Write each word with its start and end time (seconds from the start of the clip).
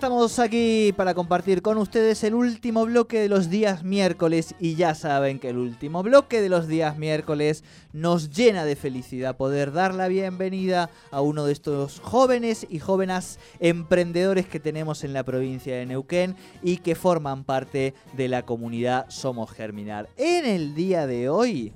Estamos 0.00 0.38
aquí 0.38 0.94
para 0.96 1.12
compartir 1.12 1.60
con 1.60 1.76
ustedes 1.76 2.24
el 2.24 2.32
último 2.32 2.86
bloque 2.86 3.20
de 3.20 3.28
los 3.28 3.50
días 3.50 3.84
miércoles 3.84 4.54
y 4.58 4.74
ya 4.74 4.94
saben 4.94 5.38
que 5.38 5.50
el 5.50 5.58
último 5.58 6.02
bloque 6.02 6.40
de 6.40 6.48
los 6.48 6.66
días 6.68 6.96
miércoles 6.96 7.64
nos 7.92 8.30
llena 8.30 8.64
de 8.64 8.76
felicidad 8.76 9.36
poder 9.36 9.72
dar 9.72 9.94
la 9.94 10.08
bienvenida 10.08 10.88
a 11.10 11.20
uno 11.20 11.44
de 11.44 11.52
estos 11.52 12.00
jóvenes 12.00 12.66
y 12.70 12.78
jóvenes 12.78 13.38
emprendedores 13.58 14.48
que 14.48 14.58
tenemos 14.58 15.04
en 15.04 15.12
la 15.12 15.22
provincia 15.22 15.76
de 15.76 15.84
Neuquén 15.84 16.34
y 16.62 16.78
que 16.78 16.94
forman 16.94 17.44
parte 17.44 17.92
de 18.14 18.28
la 18.28 18.46
comunidad 18.46 19.04
Somos 19.10 19.50
Germinar. 19.50 20.08
En 20.16 20.46
el 20.46 20.74
día 20.74 21.06
de 21.06 21.28
hoy 21.28 21.74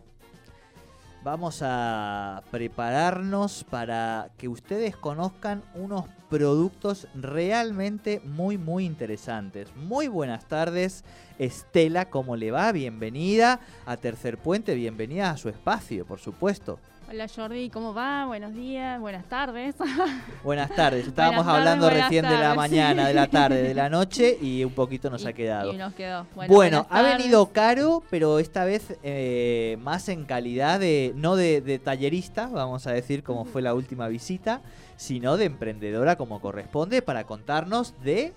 vamos 1.24 1.60
a 1.62 2.42
prepararnos 2.51 3.65
para 3.65 4.28
que 4.37 4.46
ustedes 4.46 4.95
conozcan 4.95 5.62
unos 5.74 6.05
productos 6.28 7.09
realmente 7.15 8.20
muy 8.24 8.59
muy 8.59 8.84
interesantes. 8.84 9.74
Muy 9.74 10.06
buenas 10.06 10.46
tardes, 10.46 11.02
Estela, 11.38 12.10
¿cómo 12.10 12.37
le 12.37 12.51
va? 12.51 12.70
Bienvenida 12.73 13.60
a 13.87 13.96
Tercer 13.96 14.37
Puente, 14.37 14.74
bienvenida 14.74 15.30
a 15.30 15.38
su 15.38 15.48
espacio, 15.48 16.04
por 16.04 16.21
supuesto. 16.21 16.79
Hola 17.10 17.27
Jordi, 17.29 17.69
¿cómo 17.71 17.93
va? 17.95 18.24
Buenos 18.27 18.55
días, 18.55 18.99
buenas 18.99 19.27
tardes. 19.29 19.74
Buenas 20.43 20.71
tardes, 20.74 21.07
estábamos 21.07 21.45
Buenas 21.45 21.59
hablando 21.60 21.91
recién 21.91 22.24
de 22.27 22.37
la 22.38 22.55
mañana, 22.55 23.02
sí. 23.02 23.09
de 23.09 23.15
la 23.15 23.27
tarde, 23.29 23.63
de 23.63 23.74
la 23.74 23.88
noche 23.91 24.37
y 24.41 24.65
un 24.65 24.73
poquito 24.73 25.10
nos 25.10 25.23
Y- 25.23 25.27
ha 25.29 25.32
quedado. 25.35 25.73
Y 25.73 25.77
nos 25.77 25.93
quedó. 25.95 26.27
Bueno, 26.49 26.87
ha 26.91 27.02
tardes. 27.02 27.19
venido 27.19 27.47
caro, 27.52 28.02
pero 28.10 28.38
esta 28.38 28.65
vez 28.65 28.97
eh, 29.02 29.77
más 29.82 30.09
en 30.09 30.25
calidad 30.25 30.80
de, 30.80 31.13
no 31.15 31.37
de, 31.37 31.60
de 31.60 31.79
tallerista, 31.79 32.47
vamos 32.49 32.87
a 32.87 32.93
decir 32.93 33.23
como 33.23 33.45
fue 33.45 33.60
la 33.63 33.75
última 33.75 34.09
visita, 34.09 34.60
sino 34.97 35.37
de 35.37 35.45
emprendedora 35.45 36.16
como 36.16 36.41
corresponde 36.41 37.02
para 37.02 37.25
contarnos 37.25 37.95
de... 38.02 38.32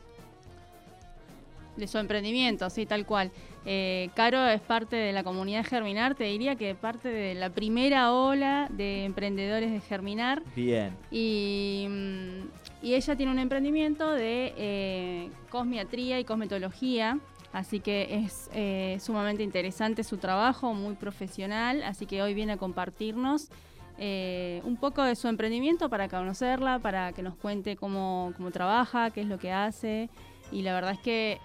De 1.77 1.87
su 1.87 1.99
emprendimiento, 1.99 2.69
sí, 2.71 2.85
tal 2.87 3.05
cual. 3.05 3.31
Eh, 3.69 4.11
Caro 4.15 4.47
es 4.47 4.61
parte 4.61 4.95
de 4.95 5.11
la 5.11 5.25
comunidad 5.25 5.65
Germinar, 5.65 6.15
te 6.15 6.23
diría 6.23 6.55
que 6.55 6.73
parte 6.73 7.09
de 7.09 7.35
la 7.35 7.49
primera 7.49 8.13
ola 8.13 8.69
de 8.71 9.03
emprendedores 9.03 9.73
de 9.73 9.81
Germinar. 9.81 10.41
Bien, 10.55 10.95
Y, 11.11 11.85
mm, 11.89 12.85
y 12.85 12.93
ella 12.93 13.17
tiene 13.17 13.29
un 13.29 13.39
emprendimiento 13.39 14.09
de 14.09 14.53
eh, 14.55 15.29
cosmiatría 15.49 16.17
y 16.17 16.23
cosmetología. 16.23 17.19
Así 17.51 17.81
que 17.81 18.23
es 18.23 18.49
eh, 18.53 18.97
sumamente 19.01 19.43
interesante 19.43 20.05
su 20.05 20.15
trabajo, 20.15 20.73
muy 20.73 20.95
profesional. 20.95 21.83
Así 21.83 22.05
que 22.05 22.21
hoy 22.21 22.33
viene 22.33 22.53
a 22.53 22.57
compartirnos 22.57 23.49
eh, 23.97 24.61
un 24.63 24.77
poco 24.77 25.03
de 25.03 25.17
su 25.17 25.27
emprendimiento 25.27 25.89
para 25.89 26.07
conocerla, 26.07 26.79
para 26.79 27.11
que 27.11 27.21
nos 27.21 27.35
cuente 27.35 27.75
cómo, 27.75 28.31
cómo 28.37 28.51
trabaja, 28.51 29.09
qué 29.11 29.19
es 29.19 29.27
lo 29.27 29.39
que 29.39 29.51
hace. 29.51 30.09
Y 30.53 30.61
la 30.61 30.73
verdad 30.73 30.93
es 30.93 30.99
que 30.99 31.39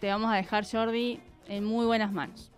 te 0.00 0.08
vamos 0.08 0.30
a 0.30 0.36
dejar, 0.36 0.66
Jordi, 0.70 1.20
en 1.48 1.64
muy 1.64 1.86
buenas 1.86 2.12
manos. 2.12 2.50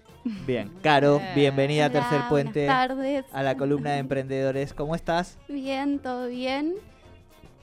bien. 0.46 0.70
Caro, 0.82 1.20
bienvenida 1.34 1.86
a 1.86 1.88
Hola, 1.88 2.00
Tercer 2.00 2.28
Puente, 2.28 2.64
Buenas 2.66 2.88
tardes. 2.88 3.24
a 3.32 3.42
la 3.42 3.56
columna 3.56 3.92
de 3.92 3.98
emprendedores. 3.98 4.72
¿Cómo 4.74 4.94
estás? 4.94 5.38
Bien, 5.48 5.98
todo 5.98 6.28
bien. 6.28 6.74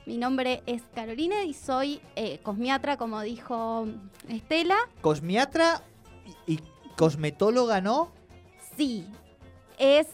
Mi 0.06 0.18
nombre 0.18 0.64
es 0.66 0.82
Carolina 0.96 1.44
y 1.44 1.54
soy 1.54 2.02
eh, 2.16 2.40
cosmiatra, 2.44 2.98
como 2.98 3.22
dijo 3.22 3.88
Estela. 4.30 4.76
Cosmiatra 5.02 5.82
y, 6.48 6.54
y 6.56 6.60
cosmetóloga, 6.98 7.82
¿no? 7.82 8.12
Sí, 8.76 9.06
es 9.78 10.08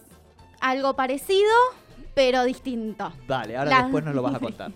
algo 0.59 0.95
parecido, 0.95 1.49
pero 2.13 2.43
distinto. 2.43 3.11
Vale, 3.27 3.55
ahora 3.57 3.69
La- 3.71 3.81
después 3.83 4.03
nos 4.03 4.13
lo 4.13 4.21
vas 4.21 4.35
a 4.35 4.39
contar. 4.41 4.71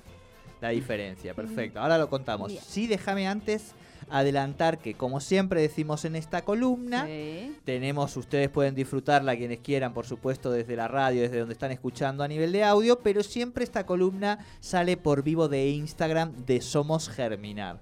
La 0.62 0.70
diferencia, 0.70 1.34
perfecto. 1.34 1.80
Ahora 1.82 1.98
lo 1.98 2.08
contamos. 2.10 2.50
Bien. 2.52 2.64
Sí, 2.66 2.86
déjame 2.88 3.28
antes 3.28 3.74
adelantar 4.12 4.78
que, 4.80 4.94
como 4.94 5.20
siempre 5.20 5.62
decimos 5.62 6.06
en 6.06 6.16
esta 6.16 6.44
columna, 6.44 7.06
Sí. 7.06 7.56
tenemos, 7.66 8.16
ustedes 8.18 8.50
pueden 8.50 8.76
disfrutarla 8.76 9.36
quienes 9.36 9.60
quieran, 9.60 9.94
por 9.94 10.06
supuesto, 10.06 10.52
desde 10.52 10.76
la 10.76 10.88
radio, 10.88 11.22
desde 11.22 11.40
donde 11.40 11.54
están 11.54 11.72
escuchando 11.72 12.24
a 12.24 12.28
nivel 12.28 12.52
de 12.52 12.64
audio, 12.64 13.00
pero 13.00 13.24
siempre 13.24 13.64
esta 13.64 13.86
columna 13.86 14.40
sale 14.60 14.98
por 14.98 15.24
vivo 15.24 15.48
de 15.48 15.70
Instagram 15.70 16.34
de 16.46 16.62
Somos 16.62 17.10
Germinar. 17.10 17.80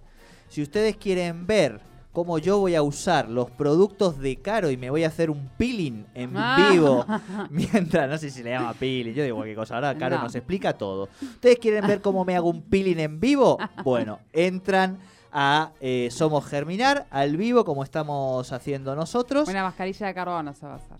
Si 0.50 0.62
ustedes 0.62 0.96
quieren 0.98 1.46
ver 1.46 1.82
cómo 2.12 2.40
yo 2.40 2.58
voy 2.58 2.74
a 2.74 2.82
usar 2.82 3.30
los 3.30 3.52
productos 3.52 4.18
de 4.18 4.36
Caro 4.38 4.72
y 4.72 4.78
me 4.78 4.90
voy 4.90 5.04
a 5.04 5.08
hacer 5.08 5.30
un 5.30 5.48
peeling 5.58 6.06
en 6.16 6.32
Ah. 6.36 6.70
vivo, 6.72 7.06
mientras, 7.52 8.10
no 8.10 8.18
sé 8.18 8.32
si 8.32 8.42
le 8.42 8.50
llama 8.50 8.74
peeling, 8.74 9.14
yo 9.14 9.24
digo 9.24 9.36
cualquier 9.38 9.56
cosa, 9.56 9.76
ahora 9.76 9.96
Caro 9.96 10.18
No. 10.18 10.24
nos 10.24 10.34
explica 10.36 10.74
todo. 10.74 11.08
¿Ustedes 11.22 11.60
quieren 11.60 11.86
ver 11.86 12.02
cómo 12.02 12.26
me 12.26 12.36
hago 12.36 12.50
un 12.50 12.64
peeling 12.64 12.98
en 13.00 13.20
vivo? 13.20 13.58
Bueno, 13.84 14.20
entran 14.34 14.98
a 15.32 15.72
eh, 15.82 16.10
Somos 16.12 16.46
Germinar, 16.46 17.08
al 17.10 17.38
vivo, 17.38 17.66
como 17.66 17.84
estamos 17.84 18.52
haciendo 18.52 18.96
nosotros. 18.96 19.48
Una 19.48 19.64
mascarilla 19.64 20.08
de 20.08 20.14
carbono 20.14 20.54
se 20.54 20.66
va 20.66 20.74
a 20.74 20.76
hacer. 20.78 20.98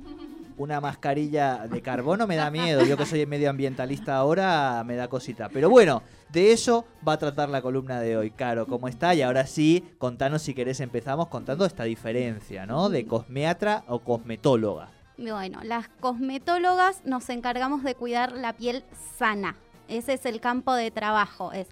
Una 0.58 0.82
mascarilla 0.82 1.68
de 1.68 1.82
carbono 1.82 2.28
me 2.28 2.36
da 2.36 2.52
miedo. 2.52 2.84
Yo 2.84 2.98
que 2.98 3.06
soy 3.06 3.26
medioambientalista 3.26 4.18
ahora, 4.18 4.84
me 4.86 4.96
da 4.96 5.08
cosita. 5.08 5.48
Pero 5.48 5.70
bueno, 5.70 6.04
de 6.30 6.52
eso 6.52 6.86
va 7.08 7.14
a 7.14 7.18
tratar 7.18 7.48
la 7.48 7.62
columna 7.62 8.02
de 8.02 8.18
hoy. 8.18 8.32
Caro, 8.32 8.68
¿cómo 8.68 8.90
está? 8.90 9.16
Y 9.16 9.22
ahora 9.22 9.48
sí, 9.48 9.86
contanos 9.98 10.42
si 10.42 10.54
querés, 10.54 10.82
empezamos 10.82 11.28
contando 11.28 11.66
esta 11.66 11.86
diferencia, 11.86 12.66
¿no? 12.66 12.90
De 12.90 13.06
cosmeatra 13.06 13.86
o 13.88 14.00
cosmetóloga. 14.00 14.90
Bueno, 15.18 15.60
las 15.64 15.88
cosmetólogas 15.88 17.04
nos 17.06 17.30
encargamos 17.30 17.84
de 17.84 17.96
cuidar 17.96 18.34
la 18.34 18.54
piel 18.54 18.84
sana. 19.18 19.56
Ese 19.88 20.14
es 20.14 20.26
el 20.26 20.40
campo 20.40 20.74
de 20.74 20.92
trabajo, 20.92 21.52
es 21.52 21.68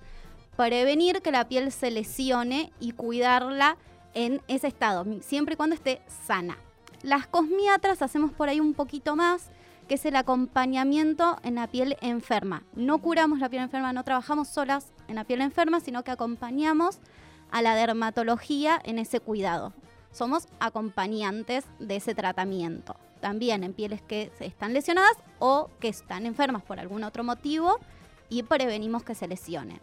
prevenir 0.58 1.22
que 1.22 1.32
la 1.32 1.48
piel 1.48 1.72
se 1.72 1.92
lesione 1.92 2.74
y 2.80 2.92
cuidarla 2.92 3.78
en 4.14 4.42
ese 4.48 4.68
estado, 4.68 5.06
siempre 5.22 5.54
y 5.54 5.58
cuando 5.58 5.76
esté 5.76 6.02
sana. 6.26 6.58
Las 7.04 7.28
cosmiatras 7.28 8.02
hacemos 8.02 8.32
por 8.32 8.50
ahí 8.50 8.60
un 8.60 8.74
poquito 8.74 9.16
más, 9.16 9.50
que 9.88 9.96
es 9.96 10.06
el 10.06 10.16
acompañamiento 10.16 11.38
en 11.44 11.56
la 11.56 11.68
piel 11.68 11.96
enferma. 12.02 12.64
No 12.74 12.98
curamos 12.98 13.40
la 13.40 13.50
piel 13.50 13.62
enferma, 13.62 13.94
no 13.94 14.04
trabajamos 14.04 14.48
solas 14.50 14.92
en 15.08 15.16
la 15.16 15.24
piel 15.24 15.42
enferma, 15.42 15.80
sino 15.80 16.04
que 16.04 16.12
acompañamos 16.12 16.98
a 17.52 17.62
la 17.62 17.76
dermatología 17.76 18.82
en 18.84 18.98
ese 19.00 19.20
cuidado. 19.20 19.74
Somos 20.12 20.48
acompañantes 20.60 21.66
de 21.80 21.98
ese 21.98 22.16
tratamiento. 22.16 22.96
También 23.22 23.64
en 23.64 23.74
pieles 23.74 24.02
que 24.02 24.32
están 24.40 24.74
lesionadas 24.74 25.18
o 25.38 25.70
que 25.80 25.88
están 25.88 26.26
enfermas 26.26 26.64
por 26.64 26.80
algún 26.80 27.04
otro 27.04 27.24
motivo 27.24 27.78
y 28.28 28.44
prevenimos 28.44 29.04
que 29.04 29.16
se 29.16 29.28
lesionen. 29.28 29.80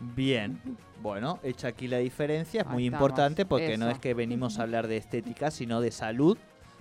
Bien. 0.00 0.60
Bueno, 1.02 1.38
hecha 1.42 1.68
aquí 1.68 1.88
la 1.88 1.98
diferencia, 1.98 2.62
es 2.62 2.66
Ahí 2.66 2.72
muy 2.74 2.86
estamos, 2.86 3.00
importante 3.08 3.46
porque 3.46 3.78
no 3.78 3.88
es 3.88 3.98
que 3.98 4.12
venimos 4.14 4.58
a 4.58 4.62
hablar 4.64 4.86
de 4.86 4.96
estética, 4.96 5.50
sino 5.50 5.80
de 5.80 5.90
salud 5.90 6.36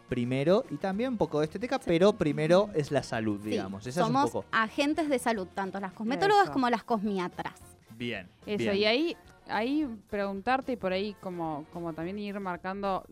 primero 0.10 0.66
y 0.72 0.78
también 0.78 1.12
un 1.12 1.18
poco 1.18 1.40
de 1.40 1.46
estética, 1.46 1.80
pero 1.80 2.14
primero 2.14 2.70
es 2.74 2.92
la 2.92 3.04
salud, 3.04 3.40
Sí, 3.44 3.52
digamos. 3.52 3.86
Esa 3.86 4.02
es 4.02 4.08
un 4.08 4.14
somos 4.14 4.32
poco. 4.32 4.46
agentes 4.52 5.08
de 5.10 5.20
salud, 5.20 5.48
tanto 5.54 5.80
las 5.80 5.94
cosmetólogas 5.94 6.46
Eso. 6.46 6.54
como 6.54 6.70
las 6.70 6.84
cosmiatras. 6.84 7.54
Bien. 7.96 8.28
Eso, 8.46 8.72
bien. 8.72 8.76
y 8.78 8.86
ahí, 8.86 9.18
ahí 9.48 9.88
preguntarte 10.10 10.72
y 10.74 10.76
por 10.78 10.92
ahí 10.94 11.16
como, 11.22 11.66
como 11.72 11.94
también 11.94 12.18
ir 12.20 12.40
marcando, 12.40 13.06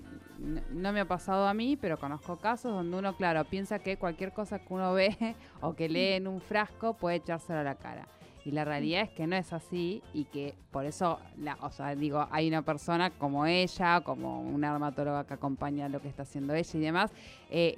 no 0.72 0.92
me 0.92 1.00
ha 1.02 1.06
pasado 1.06 1.48
a 1.48 1.54
mí, 1.54 1.78
pero 1.78 1.98
conozco 2.00 2.38
casos 2.38 2.72
donde 2.74 2.98
uno, 2.98 3.16
claro, 3.16 3.46
piensa 3.46 3.80
que 3.80 3.98
cualquier 3.98 4.34
cosa 4.34 4.60
que 4.60 4.74
uno 4.74 4.92
ve 4.96 5.36
o 5.62 5.74
que 5.76 5.88
lee 5.88 6.14
en 6.14 6.28
un 6.28 6.42
frasco 6.42 6.96
puede 6.96 7.18
echárselo 7.18 7.60
a 7.60 7.64
la 7.64 7.76
cara. 7.76 8.08
Y 8.48 8.52
la 8.52 8.64
realidad 8.64 9.02
es 9.02 9.10
que 9.10 9.28
no 9.28 9.36
es 9.36 9.52
así 9.52 10.02
y 10.14 10.24
que 10.24 10.56
por 10.72 10.86
eso, 10.86 11.20
o 11.60 11.70
sea, 11.70 11.94
digo, 11.96 12.30
hay 12.32 12.48
una 12.48 12.62
persona 12.62 13.10
como 13.10 13.46
ella, 13.46 14.00
como 14.00 14.40
una 14.40 14.72
dermatóloga 14.72 15.26
que 15.26 15.34
acompaña 15.34 15.90
lo 15.90 16.02
que 16.02 16.08
está 16.08 16.24
haciendo 16.24 16.54
ella 16.54 16.72
y 16.74 16.80
demás, 16.80 17.12
eh, 17.50 17.78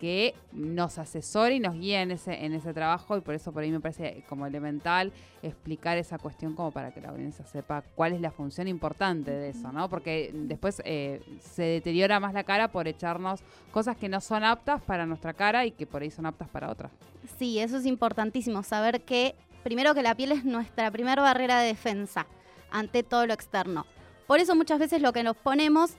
que 0.00 0.34
nos 0.50 0.98
asesora 0.98 1.52
y 1.54 1.60
nos 1.60 1.74
guía 1.74 2.02
en 2.02 2.10
ese, 2.10 2.44
en 2.44 2.52
ese 2.52 2.74
trabajo 2.74 3.16
y 3.16 3.20
por 3.20 3.34
eso 3.34 3.52
por 3.52 3.62
ahí 3.62 3.70
me 3.70 3.78
parece 3.78 4.24
como 4.28 4.44
elemental 4.44 5.12
explicar 5.40 5.98
esa 5.98 6.18
cuestión 6.18 6.54
como 6.54 6.72
para 6.72 6.92
que 6.92 7.00
la 7.00 7.10
audiencia 7.10 7.44
sepa 7.46 7.84
cuál 7.94 8.12
es 8.12 8.20
la 8.20 8.32
función 8.32 8.66
importante 8.66 9.30
de 9.30 9.50
eso, 9.50 9.70
¿no? 9.70 9.88
Porque 9.88 10.32
después 10.34 10.82
eh, 10.84 11.20
se 11.40 11.62
deteriora 11.62 12.18
más 12.18 12.34
la 12.34 12.42
cara 12.42 12.72
por 12.72 12.88
echarnos 12.88 13.40
cosas 13.70 13.96
que 13.96 14.08
no 14.08 14.20
son 14.20 14.42
aptas 14.42 14.82
para 14.82 15.06
nuestra 15.06 15.32
cara 15.32 15.64
y 15.64 15.70
que 15.70 15.86
por 15.86 16.02
ahí 16.02 16.10
son 16.10 16.26
aptas 16.26 16.48
para 16.48 16.70
otras. 16.70 16.90
Sí, 17.38 17.60
eso 17.60 17.76
es 17.76 17.86
importantísimo, 17.86 18.64
saber 18.64 19.02
que 19.02 19.36
primero 19.62 19.94
que 19.94 20.02
la 20.02 20.14
piel 20.14 20.32
es 20.32 20.44
nuestra 20.44 20.90
primera 20.90 21.22
barrera 21.22 21.60
de 21.60 21.68
defensa 21.68 22.26
ante 22.70 23.02
todo 23.02 23.26
lo 23.26 23.32
externo. 23.34 23.86
Por 24.26 24.38
eso 24.40 24.54
muchas 24.54 24.78
veces 24.78 25.00
lo 25.02 25.12
que 25.12 25.22
nos 25.22 25.36
ponemos 25.36 25.92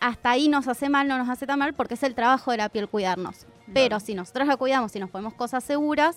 hasta 0.00 0.30
ahí 0.30 0.48
nos 0.48 0.68
hace 0.68 0.88
mal, 0.88 1.08
no 1.08 1.18
nos 1.18 1.28
hace 1.28 1.46
tan 1.46 1.58
mal, 1.58 1.74
porque 1.74 1.94
es 1.94 2.02
el 2.02 2.14
trabajo 2.14 2.50
de 2.50 2.56
la 2.58 2.68
piel 2.68 2.88
cuidarnos. 2.88 3.46
Pero 3.74 4.00
si 4.00 4.14
nosotros 4.14 4.46
la 4.48 4.56
cuidamos 4.56 4.94
y 4.96 5.00
nos 5.00 5.10
ponemos 5.10 5.34
cosas 5.34 5.62
seguras, 5.64 6.16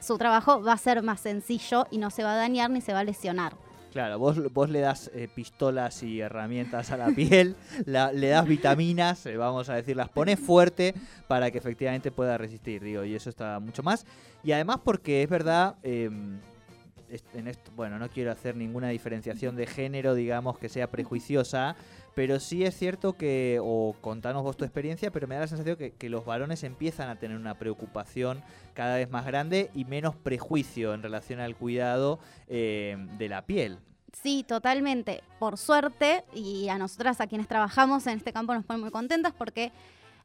su 0.00 0.16
trabajo 0.18 0.62
va 0.62 0.72
a 0.72 0.78
ser 0.78 1.02
más 1.02 1.20
sencillo 1.20 1.86
y 1.90 1.98
no 1.98 2.10
se 2.10 2.22
va 2.24 2.34
a 2.34 2.36
dañar 2.36 2.70
ni 2.70 2.80
se 2.80 2.92
va 2.92 3.00
a 3.00 3.04
lesionar. 3.04 3.54
Claro, 3.92 4.18
vos, 4.18 4.52
vos 4.52 4.68
le 4.70 4.80
das 4.80 5.08
eh, 5.14 5.28
pistolas 5.32 6.02
y 6.02 6.20
herramientas 6.20 6.90
a 6.90 6.96
la 6.96 7.06
piel, 7.10 7.54
la- 7.86 8.12
le 8.12 8.28
das 8.28 8.44
vitaminas, 8.46 9.24
eh, 9.26 9.36
vamos 9.36 9.68
a 9.68 9.74
decir, 9.74 9.94
las 9.96 10.08
pones 10.08 10.40
fuerte 10.40 10.94
para 11.28 11.50
que 11.52 11.58
efectivamente 11.58 12.10
pueda 12.10 12.36
resistir, 12.36 12.82
digo, 12.82 13.04
y 13.04 13.14
eso 13.14 13.30
está 13.30 13.60
mucho 13.60 13.82
más. 13.84 14.04
Y 14.44 14.52
además 14.52 14.78
porque 14.84 15.22
es 15.22 15.28
verdad, 15.30 15.76
est- 15.82 17.34
en 17.34 17.48
esto, 17.48 17.70
bueno, 17.76 17.98
no 17.98 18.08
quiero 18.08 18.30
hacer 18.30 18.56
ninguna 18.56 18.88
diferenciación 18.88 19.56
de 19.56 19.66
género, 19.66 20.14
digamos, 20.14 20.58
que 20.58 20.68
sea 20.68 20.90
prejuiciosa, 20.90 21.76
pero 22.14 22.38
sí 22.38 22.64
es 22.64 22.76
cierto 22.76 23.14
que, 23.14 23.58
o 23.62 23.94
contanos 24.00 24.42
vos 24.42 24.56
tu 24.56 24.64
experiencia, 24.64 25.10
pero 25.10 25.26
me 25.26 25.34
da 25.34 25.42
la 25.42 25.46
sensación 25.48 25.76
que, 25.76 26.08
los 26.08 26.24
varones 26.24 26.62
empiezan 26.62 27.08
a 27.08 27.16
tener 27.16 27.36
una 27.36 27.54
preocupación 27.58 28.42
cada 28.74 28.96
vez 28.96 29.10
más 29.10 29.26
grande 29.26 29.70
y 29.74 29.84
menos 29.84 30.14
prejuicio 30.14 30.94
en 30.94 31.02
relación 31.02 31.40
al 31.40 31.56
cuidado 31.56 32.18
eh, 32.48 32.96
de 33.18 33.28
la 33.28 33.42
piel. 33.46 33.78
Sí, 34.12 34.44
totalmente. 34.46 35.22
Por 35.40 35.58
suerte, 35.58 36.24
y 36.34 36.68
a 36.68 36.78
nosotras, 36.78 37.20
a 37.20 37.26
quienes 37.26 37.48
trabajamos 37.48 38.06
en 38.06 38.18
este 38.18 38.32
campo, 38.32 38.54
nos 38.54 38.64
ponen 38.64 38.82
muy 38.82 38.90
contentas 38.92 39.32
porque 39.36 39.72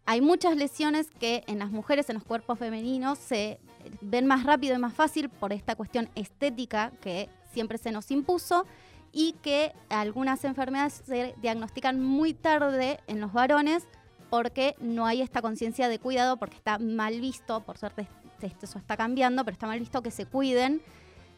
hay 0.05 0.21
muchas 0.21 0.55
lesiones 0.55 1.09
que 1.19 1.43
en 1.47 1.59
las 1.59 1.71
mujeres, 1.71 2.09
en 2.09 2.15
los 2.15 2.23
cuerpos 2.23 2.57
femeninos, 2.57 3.19
se 3.19 3.59
ven 4.01 4.25
más 4.25 4.43
rápido 4.43 4.75
y 4.75 4.79
más 4.79 4.93
fácil 4.93 5.29
por 5.29 5.53
esta 5.53 5.75
cuestión 5.75 6.09
estética 6.15 6.91
que 7.01 7.29
siempre 7.53 7.77
se 7.77 7.91
nos 7.91 8.09
impuso 8.11 8.65
y 9.11 9.33
que 9.41 9.73
algunas 9.89 10.43
enfermedades 10.43 11.01
se 11.05 11.35
diagnostican 11.41 12.03
muy 12.03 12.33
tarde 12.33 12.99
en 13.07 13.21
los 13.21 13.33
varones 13.33 13.87
porque 14.29 14.75
no 14.79 15.05
hay 15.05 15.21
esta 15.21 15.41
conciencia 15.41 15.89
de 15.89 15.99
cuidado, 15.99 16.37
porque 16.37 16.55
está 16.55 16.77
mal 16.77 17.19
visto, 17.19 17.61
por 17.61 17.77
suerte 17.77 18.07
esto 18.41 18.65
está 18.77 18.95
cambiando, 18.95 19.43
pero 19.43 19.53
está 19.53 19.67
mal 19.67 19.79
visto 19.79 20.01
que 20.01 20.11
se 20.11 20.25
cuiden 20.25 20.81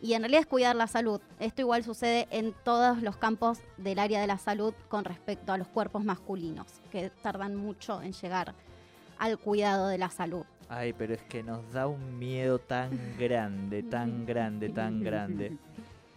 y 0.02 0.14
en 0.14 0.22
realidad 0.24 0.42
es 0.42 0.48
cuidar 0.48 0.76
la 0.76 0.88
salud. 0.88 1.22
Esto 1.40 1.62
igual 1.62 1.84
sucede 1.84 2.28
en 2.32 2.54
todos 2.64 3.02
los 3.02 3.18
campos 3.18 3.60
del 3.78 4.00
área 4.00 4.20
de 4.22 4.28
la 4.28 4.38
salud 4.38 4.74
con 4.90 5.04
respecto 5.06 5.54
a 5.54 5.58
los 5.58 5.68
cuerpos 5.68 6.04
masculinos, 6.04 6.68
que 6.92 7.12
tardan 7.22 7.56
mucho 7.56 8.02
en 8.02 8.14
llegar 8.14 8.54
al 9.20 9.38
cuidado 9.38 9.88
de 9.88 9.98
la 9.98 10.10
salud. 10.10 10.44
Ay, 10.70 10.94
pero 10.94 11.14
es 11.14 11.22
que 11.24 11.44
nos 11.44 11.72
da 11.74 11.86
un 11.88 12.18
miedo 12.18 12.58
tan 12.60 12.92
grande, 13.20 13.84
tan 13.84 14.26
grande, 14.26 14.70
tan 14.70 15.04
grande. 15.04 15.58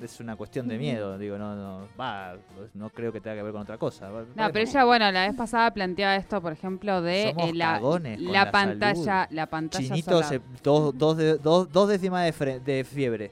Es 0.00 0.18
una 0.20 0.34
cuestión 0.36 0.66
de 0.68 0.76
miedo, 0.76 1.16
digo, 1.18 1.38
no, 1.38 1.54
no, 1.54 1.88
va, 1.98 2.36
pues 2.56 2.74
no 2.74 2.90
creo 2.90 3.12
que 3.12 3.20
tenga 3.20 3.36
que 3.36 3.42
ver 3.42 3.52
con 3.52 3.62
otra 3.62 3.78
cosa. 3.78 4.08
No, 4.08 4.12
bueno. 4.12 4.34
pero 4.52 4.58
ella, 4.58 4.84
bueno, 4.84 5.10
la 5.12 5.26
vez 5.28 5.36
pasada 5.36 5.70
planteaba 5.72 6.16
esto, 6.16 6.40
por 6.42 6.52
ejemplo, 6.52 7.00
de 7.00 7.30
Somos 7.34 7.50
eh, 7.50 7.54
la, 7.54 7.80
la 7.80 8.16
la 8.44 8.50
pantalla, 8.50 8.94
salud. 9.04 9.26
la 9.36 9.46
pantalla 9.46 9.84
Chinito, 9.86 10.22
se- 10.24 10.40
dos, 10.62 10.98
dos, 10.98 11.16
de- 11.16 11.38
dos, 11.38 11.70
dos 11.72 11.88
décimas 11.88 12.24
de, 12.38 12.60
de 12.60 12.84
fiebre, 12.84 13.30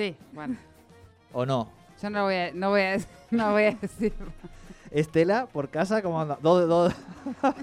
Sí, 0.00 0.16
bueno, 0.32 0.56
¿o 1.30 1.44
no? 1.44 1.68
yo 2.02 2.08
no 2.08 2.22
voy 2.24 2.34
a, 2.34 2.50
no 2.54 2.70
voy 2.70 2.80
a, 2.80 2.96
dec- 2.96 3.06
no 3.32 3.52
voy 3.52 3.64
a 3.64 3.72
decir. 3.72 4.14
Estela, 4.90 5.46
por 5.46 5.68
casa, 5.68 6.00
¿cómo 6.00 6.18
anda? 6.18 6.38
Dos- 6.40 6.66
dos- 6.66 6.94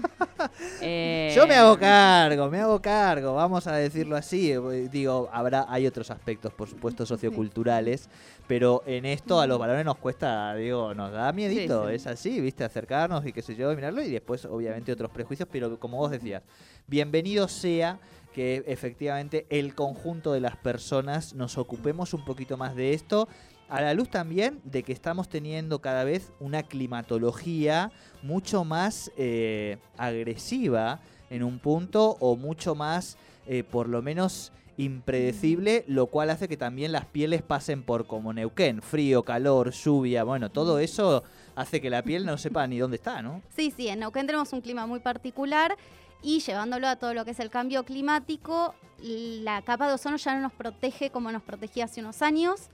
Eh, 0.80 1.32
Yo 1.34 1.48
me 1.48 1.56
hago 1.56 1.76
cargo, 1.76 2.48
me 2.48 2.60
hago 2.60 2.80
cargo, 2.80 3.34
vamos 3.34 3.66
a 3.66 3.72
decirlo 3.74 4.14
así. 4.16 4.54
Digo, 4.92 5.28
habrá, 5.32 5.66
hay 5.68 5.84
otros 5.88 6.12
aspectos, 6.12 6.52
por 6.52 6.68
supuesto, 6.68 7.04
socioculturales, 7.04 8.08
pero 8.46 8.84
en 8.86 9.04
esto 9.04 9.40
a 9.40 9.48
los 9.48 9.58
varones 9.58 9.84
nos 9.84 9.96
cuesta, 9.98 10.54
digo, 10.54 10.94
nos 10.94 11.10
da 11.10 11.32
miedito, 11.32 11.82
Sí, 11.82 11.88
sí. 11.88 11.94
es 11.96 12.06
así, 12.06 12.40
viste, 12.40 12.62
acercarnos 12.62 13.26
y 13.26 13.32
qué 13.32 13.42
sé 13.42 13.56
yo, 13.56 13.72
y 13.72 13.74
mirarlo, 13.76 14.00
y 14.00 14.10
después, 14.12 14.44
obviamente, 14.44 14.92
otros 14.92 15.10
prejuicios, 15.10 15.48
pero 15.50 15.76
como 15.80 15.96
vos 15.96 16.12
decías, 16.12 16.44
bienvenido 16.86 17.48
sea 17.48 17.98
que 18.32 18.64
efectivamente 18.66 19.46
el 19.50 19.74
conjunto 19.74 20.32
de 20.32 20.40
las 20.40 20.56
personas 20.56 21.34
nos 21.34 21.58
ocupemos 21.58 22.14
un 22.14 22.24
poquito 22.24 22.56
más 22.56 22.74
de 22.74 22.94
esto. 22.94 23.28
A 23.68 23.82
la 23.82 23.92
luz 23.92 24.08
también 24.08 24.60
de 24.64 24.82
que 24.82 24.92
estamos 24.92 25.28
teniendo 25.28 25.80
cada 25.80 26.04
vez 26.04 26.32
una 26.40 26.62
climatología 26.62 27.92
mucho 28.22 28.64
más 28.64 29.12
eh, 29.16 29.76
agresiva 29.96 31.00
en 31.30 31.42
un 31.42 31.58
punto 31.58 32.16
o 32.20 32.36
mucho 32.36 32.74
más, 32.74 33.18
eh, 33.46 33.64
por 33.64 33.88
lo 33.88 34.00
menos, 34.00 34.52
impredecible, 34.78 35.84
lo 35.88 36.06
cual 36.06 36.30
hace 36.30 36.48
que 36.48 36.56
también 36.56 36.92
las 36.92 37.04
pieles 37.04 37.42
pasen 37.42 37.82
por 37.82 38.06
como 38.06 38.32
Neuquén, 38.32 38.80
frío, 38.80 39.24
calor, 39.24 39.72
lluvia, 39.72 40.22
bueno, 40.22 40.50
todo 40.50 40.78
eso 40.78 41.24
hace 41.56 41.80
que 41.80 41.90
la 41.90 42.02
piel 42.02 42.24
no 42.24 42.38
sepa 42.38 42.66
ni 42.68 42.78
dónde 42.78 42.96
está, 42.96 43.20
¿no? 43.20 43.42
Sí, 43.54 43.72
sí, 43.76 43.88
en 43.88 43.98
Neuquén 43.98 44.26
tenemos 44.26 44.52
un 44.52 44.60
clima 44.60 44.86
muy 44.86 45.00
particular 45.00 45.76
y 46.22 46.40
llevándolo 46.40 46.88
a 46.88 46.96
todo 46.96 47.14
lo 47.14 47.24
que 47.24 47.32
es 47.32 47.40
el 47.40 47.50
cambio 47.50 47.84
climático, 47.84 48.74
la 49.00 49.62
capa 49.62 49.88
de 49.88 49.94
ozono 49.94 50.16
ya 50.16 50.34
no 50.34 50.40
nos 50.40 50.52
protege 50.52 51.10
como 51.10 51.30
nos 51.30 51.42
protegía 51.42 51.84
hace 51.84 52.00
unos 52.00 52.22
años 52.22 52.68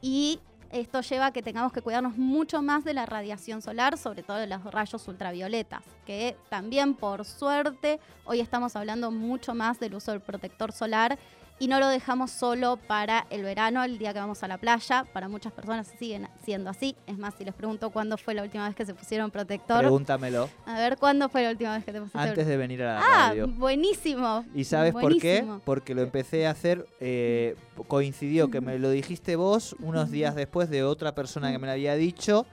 y 0.00 0.40
esto 0.72 1.00
lleva 1.00 1.26
a 1.26 1.32
que 1.32 1.42
tengamos 1.42 1.72
que 1.72 1.82
cuidarnos 1.82 2.16
mucho 2.16 2.62
más 2.62 2.84
de 2.84 2.94
la 2.94 3.04
radiación 3.04 3.60
solar, 3.60 3.98
sobre 3.98 4.22
todo 4.22 4.36
de 4.36 4.46
los 4.46 4.62
rayos 4.64 5.06
ultravioletas, 5.08 5.82
que 6.06 6.36
también 6.48 6.94
por 6.94 7.24
suerte 7.24 7.98
hoy 8.24 8.40
estamos 8.40 8.76
hablando 8.76 9.10
mucho 9.10 9.54
más 9.54 9.80
del 9.80 9.96
uso 9.96 10.12
del 10.12 10.20
protector 10.20 10.72
solar 10.72 11.18
y 11.60 11.68
no 11.68 11.78
lo 11.78 11.86
dejamos 11.88 12.30
solo 12.32 12.78
para 12.88 13.26
el 13.30 13.42
verano, 13.44 13.84
el 13.84 13.98
día 13.98 14.12
que 14.12 14.18
vamos 14.18 14.42
a 14.42 14.48
la 14.48 14.58
playa. 14.58 15.04
Para 15.12 15.28
muchas 15.28 15.52
personas 15.52 15.86
siguen 15.98 16.26
siendo 16.42 16.70
así. 16.70 16.96
Es 17.06 17.18
más, 17.18 17.34
si 17.38 17.44
les 17.44 17.54
pregunto 17.54 17.90
cuándo 17.90 18.16
fue 18.16 18.34
la 18.34 18.42
última 18.42 18.66
vez 18.66 18.74
que 18.74 18.84
se 18.86 18.94
pusieron 18.94 19.30
protector, 19.30 19.80
Pregúntamelo 19.80 20.48
a 20.66 20.78
ver 20.78 20.96
cuándo 20.96 21.28
fue 21.28 21.42
la 21.44 21.50
última 21.50 21.74
vez 21.76 21.84
que 21.84 21.92
te 21.92 22.00
pusiste 22.00 22.18
antes 22.18 22.46
de 22.46 22.56
venir 22.56 22.82
a 22.82 22.94
la 22.94 23.00
Ah, 23.00 23.28
radio. 23.28 23.46
buenísimo. 23.46 24.44
¿Y 24.54 24.64
sabes 24.64 24.92
por 24.94 25.16
qué? 25.18 25.44
Porque 25.64 25.94
lo 25.94 26.02
empecé 26.02 26.46
a 26.46 26.50
hacer, 26.50 26.86
eh, 26.98 27.54
coincidió 27.88 28.50
que 28.50 28.60
me 28.60 28.78
lo 28.78 28.90
dijiste 28.90 29.36
vos 29.36 29.76
unos 29.80 30.10
días 30.10 30.34
después 30.34 30.70
de 30.70 30.82
otra 30.82 31.14
persona 31.14 31.52
que 31.52 31.58
me 31.58 31.66
lo 31.66 31.72
había 31.74 31.94
dicho. 31.94 32.46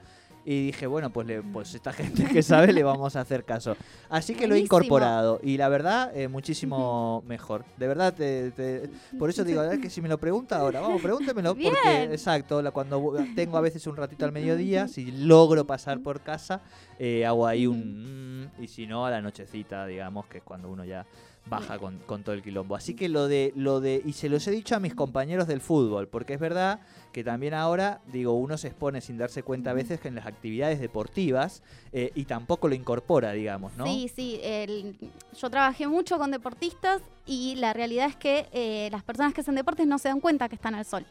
Y 0.50 0.66
dije, 0.68 0.86
bueno, 0.86 1.10
pues, 1.10 1.26
le, 1.26 1.42
pues 1.42 1.74
esta 1.74 1.92
gente 1.92 2.24
que 2.24 2.42
sabe 2.42 2.72
le 2.72 2.82
vamos 2.82 3.14
a 3.16 3.20
hacer 3.20 3.44
caso. 3.44 3.76
Así 4.08 4.34
que 4.34 4.46
lo 4.46 4.54
he 4.54 4.60
incorporado. 4.60 5.40
Y 5.42 5.58
la 5.58 5.68
verdad, 5.68 6.10
eh, 6.16 6.26
muchísimo 6.28 7.22
mejor. 7.26 7.66
De 7.76 7.86
verdad, 7.86 8.14
te- 8.14 8.50
te- 8.52 8.88
por 9.18 9.28
eso 9.28 9.44
digo, 9.44 9.62
es 9.62 9.78
que 9.78 9.90
si 9.90 10.00
me 10.00 10.08
lo 10.08 10.16
pregunta 10.16 10.56
ahora, 10.56 10.80
vamos, 10.80 11.02
pregúntemelo. 11.02 11.54
Porque, 11.54 12.04
exacto, 12.04 12.62
cuando 12.72 13.14
tengo 13.36 13.58
a 13.58 13.60
veces 13.60 13.86
un 13.86 13.96
ratito 13.96 14.24
al 14.24 14.32
mediodía, 14.32 14.88
si 14.88 15.10
logro 15.10 15.66
pasar 15.66 16.00
por 16.00 16.22
casa, 16.22 16.62
eh, 16.98 17.26
hago 17.26 17.46
ahí 17.46 17.66
un... 17.66 18.44
mm, 18.56 18.62
y 18.62 18.68
si 18.68 18.86
no, 18.86 19.04
a 19.04 19.10
la 19.10 19.20
nochecita, 19.20 19.84
digamos, 19.86 20.26
que 20.28 20.38
es 20.38 20.44
cuando 20.44 20.70
uno 20.70 20.82
ya 20.86 21.04
baja 21.48 21.78
con, 21.78 21.98
con 22.06 22.22
todo 22.22 22.34
el 22.34 22.42
quilombo. 22.42 22.76
Así 22.76 22.94
que 22.94 23.08
lo 23.08 23.28
de, 23.28 23.52
lo 23.56 23.80
de, 23.80 24.02
y 24.04 24.12
se 24.12 24.28
los 24.28 24.46
he 24.46 24.50
dicho 24.50 24.76
a 24.76 24.80
mis 24.80 24.94
compañeros 24.94 25.46
del 25.48 25.60
fútbol, 25.60 26.08
porque 26.08 26.34
es 26.34 26.40
verdad 26.40 26.80
que 27.12 27.24
también 27.24 27.54
ahora, 27.54 28.00
digo, 28.12 28.34
uno 28.34 28.58
se 28.58 28.68
expone 28.68 29.00
sin 29.00 29.16
darse 29.18 29.42
cuenta 29.42 29.70
a 29.70 29.74
veces 29.74 30.00
que 30.00 30.08
en 30.08 30.14
las 30.14 30.26
actividades 30.26 30.78
deportivas 30.80 31.62
eh, 31.92 32.10
y 32.14 32.24
tampoco 32.24 32.68
lo 32.68 32.74
incorpora, 32.74 33.32
digamos, 33.32 33.72
¿no? 33.76 33.86
Sí, 33.86 34.10
sí. 34.14 34.40
el- 34.42 34.96
yo 35.40 35.50
trabajé 35.50 35.86
mucho 35.86 36.18
con 36.18 36.30
deportistas 36.30 37.00
y 37.26 37.54
la 37.56 37.72
realidad 37.72 38.06
es 38.08 38.16
que 38.16 38.46
eh, 38.52 38.88
las 38.92 39.02
personas 39.02 39.32
que 39.34 39.40
hacen 39.40 39.54
deportes 39.54 39.86
no 39.86 39.98
se 39.98 40.08
dan 40.08 40.20
cuenta 40.20 40.48
que 40.48 40.54
están 40.54 40.74
al 40.74 40.84
sol. 40.84 41.06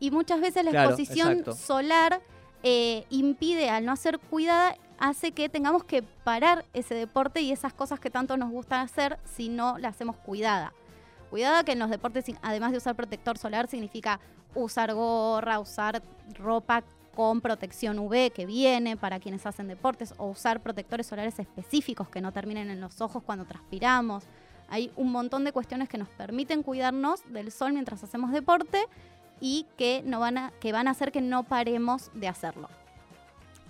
Y 0.00 0.10
muchas 0.10 0.40
veces 0.40 0.64
la 0.64 0.70
Claro, 0.70 0.90
exposición 0.90 1.30
exacto. 1.30 1.54
solar 1.54 2.20
eh, 2.62 3.04
impide, 3.10 3.68
al 3.68 3.84
no 3.84 3.94
ser 3.96 4.18
cuidada, 4.18 4.76
hace 4.98 5.32
que 5.32 5.48
tengamos 5.48 5.84
que 5.84 6.02
parar 6.02 6.64
ese 6.72 6.94
deporte 6.94 7.40
y 7.40 7.52
esas 7.52 7.72
cosas 7.72 8.00
que 8.00 8.10
tanto 8.10 8.36
nos 8.36 8.50
gustan 8.50 8.80
hacer 8.80 9.18
si 9.24 9.48
no 9.48 9.78
la 9.78 9.88
hacemos 9.88 10.16
cuidada. 10.16 10.72
Cuidada 11.30 11.64
que 11.64 11.72
en 11.72 11.78
los 11.78 11.90
deportes, 11.90 12.26
además 12.42 12.72
de 12.72 12.78
usar 12.78 12.94
protector 12.94 13.38
solar, 13.38 13.66
significa 13.68 14.20
usar 14.54 14.94
gorra, 14.94 15.58
usar 15.58 16.02
ropa 16.38 16.84
con 17.14 17.40
protección 17.40 17.98
UV 17.98 18.32
que 18.32 18.46
viene 18.46 18.96
para 18.96 19.20
quienes 19.20 19.46
hacen 19.46 19.68
deportes 19.68 20.14
o 20.18 20.26
usar 20.26 20.60
protectores 20.60 21.06
solares 21.06 21.38
específicos 21.38 22.08
que 22.08 22.20
no 22.20 22.32
terminen 22.32 22.70
en 22.70 22.80
los 22.80 23.00
ojos 23.00 23.22
cuando 23.24 23.44
transpiramos. 23.44 24.24
Hay 24.68 24.90
un 24.96 25.12
montón 25.12 25.44
de 25.44 25.52
cuestiones 25.52 25.88
que 25.88 25.98
nos 25.98 26.08
permiten 26.08 26.62
cuidarnos 26.62 27.20
del 27.32 27.52
sol 27.52 27.72
mientras 27.72 28.02
hacemos 28.02 28.32
deporte 28.32 28.86
y 29.40 29.66
que, 29.76 30.02
no 30.04 30.20
van, 30.20 30.38
a, 30.38 30.52
que 30.60 30.72
van 30.72 30.88
a 30.88 30.92
hacer 30.92 31.12
que 31.12 31.20
no 31.20 31.44
paremos 31.44 32.10
de 32.14 32.28
hacerlo. 32.28 32.68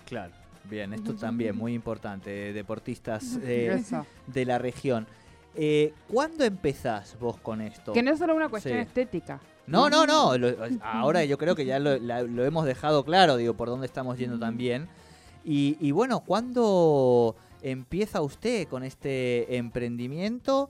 Claro. 0.05 0.44
Bien, 0.69 0.93
esto 0.93 1.13
también 1.15 1.55
muy 1.55 1.73
importante, 1.73 2.51
deportistas 2.53 3.37
eh, 3.43 3.81
de 4.27 4.45
la 4.45 4.57
región. 4.57 5.05
Eh, 5.55 5.93
¿Cuándo 6.11 6.43
empezás 6.43 7.17
vos 7.19 7.37
con 7.37 7.61
esto? 7.61 7.93
Que 7.93 8.01
no 8.03 8.11
es 8.11 8.19
solo 8.19 8.35
una 8.35 8.49
cuestión 8.49 8.75
Sí. 8.77 8.81
estética. 8.81 9.39
No, 9.67 9.89
no, 9.89 10.05
no. 10.05 10.37
lo- 10.37 10.55
ahora 10.83 11.23
yo 11.25 11.37
creo 11.37 11.55
que 11.55 11.65
ya 11.65 11.79
lo, 11.79 11.97
la- 11.97 12.23
lo 12.23 12.43
hemos 12.45 12.65
dejado 12.65 13.03
claro, 13.05 13.37
digo, 13.37 13.53
por 13.55 13.69
dónde 13.69 13.85
estamos 13.85 14.17
yendo 14.17 14.37
también. 14.37 14.87
Y, 15.43 15.77
y 15.79 15.91
bueno, 15.91 16.19
¿cuándo 16.21 17.35
empieza 17.61 18.21
usted 18.21 18.67
con 18.67 18.83
este 18.83 19.55
emprendimiento? 19.57 20.69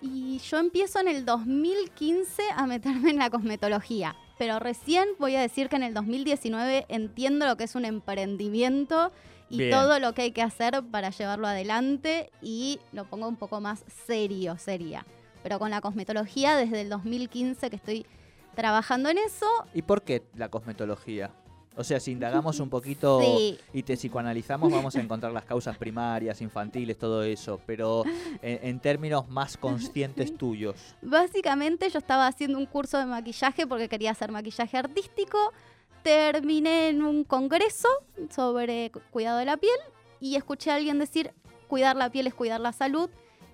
Y 0.00 0.38
yo 0.38 0.58
empiezo 0.58 1.00
en 1.00 1.08
el 1.08 1.24
2015 1.24 2.42
a 2.54 2.66
meterme 2.66 3.10
en 3.10 3.18
la 3.18 3.30
cosmetología. 3.30 4.14
Pero 4.38 4.58
recién 4.60 5.08
voy 5.18 5.34
a 5.36 5.40
decir 5.40 5.68
que 5.68 5.76
en 5.76 5.82
el 5.82 5.94
2019 5.94 6.86
entiendo 6.88 7.46
lo 7.46 7.56
que 7.56 7.64
es 7.64 7.74
un 7.74 7.84
emprendimiento 7.84 9.12
y 9.50 9.58
Bien. 9.58 9.70
todo 9.70 9.98
lo 9.98 10.14
que 10.14 10.22
hay 10.22 10.32
que 10.32 10.42
hacer 10.42 10.82
para 10.90 11.10
llevarlo 11.10 11.46
adelante 11.48 12.30
y 12.40 12.78
lo 12.92 13.04
pongo 13.04 13.26
un 13.28 13.36
poco 13.36 13.60
más 13.60 13.84
serio, 14.06 14.56
seria. 14.58 15.04
Pero 15.42 15.58
con 15.58 15.70
la 15.70 15.80
cosmetología 15.80 16.56
desde 16.56 16.82
el 16.82 16.88
2015 16.88 17.70
que 17.70 17.76
estoy 17.76 18.06
trabajando 18.54 19.08
en 19.08 19.18
eso, 19.18 19.46
¿Y 19.74 19.82
por 19.82 20.02
qué 20.02 20.22
la 20.34 20.48
cosmetología? 20.48 21.30
O 21.76 21.84
sea, 21.84 22.00
si 22.00 22.10
indagamos 22.12 22.58
un 22.60 22.68
poquito 22.70 23.20
Sí. 23.20 23.58
y 23.72 23.82
te 23.82 23.94
psicoanalizamos, 23.96 24.70
vamos 24.72 24.96
a 24.96 25.00
encontrar 25.00 25.32
las 25.32 25.44
causas 25.44 25.76
primarias, 25.78 26.40
infantiles, 26.42 26.98
todo 26.98 27.22
eso. 27.22 27.60
Pero 27.66 28.04
en, 28.42 28.58
en 28.68 28.80
términos 28.80 29.28
más 29.28 29.56
conscientes 29.56 30.36
tuyos. 30.38 30.96
Básicamente 31.02 31.88
yo 31.90 31.98
estaba 31.98 32.26
haciendo 32.26 32.58
un 32.58 32.66
curso 32.66 32.98
de 32.98 33.06
maquillaje 33.06 33.66
porque 33.66 33.88
quería 33.88 34.10
hacer 34.10 34.32
maquillaje 34.32 34.76
artístico. 34.76 35.38
Terminé 36.02 36.88
en 36.88 37.02
un 37.02 37.24
congreso 37.24 37.88
sobre 38.30 38.90
cu- 38.90 39.00
cuidado 39.10 39.38
de 39.38 39.44
la 39.44 39.56
piel 39.56 39.78
y 40.20 40.36
escuché 40.36 40.70
a 40.70 40.76
alguien 40.76 40.98
decir 40.98 41.32
cuidar 41.66 41.96
la 41.96 42.10
piel 42.10 42.26
es 42.28 42.34
cuidar 42.34 42.60
la 42.60 42.72
salud. 42.72 43.10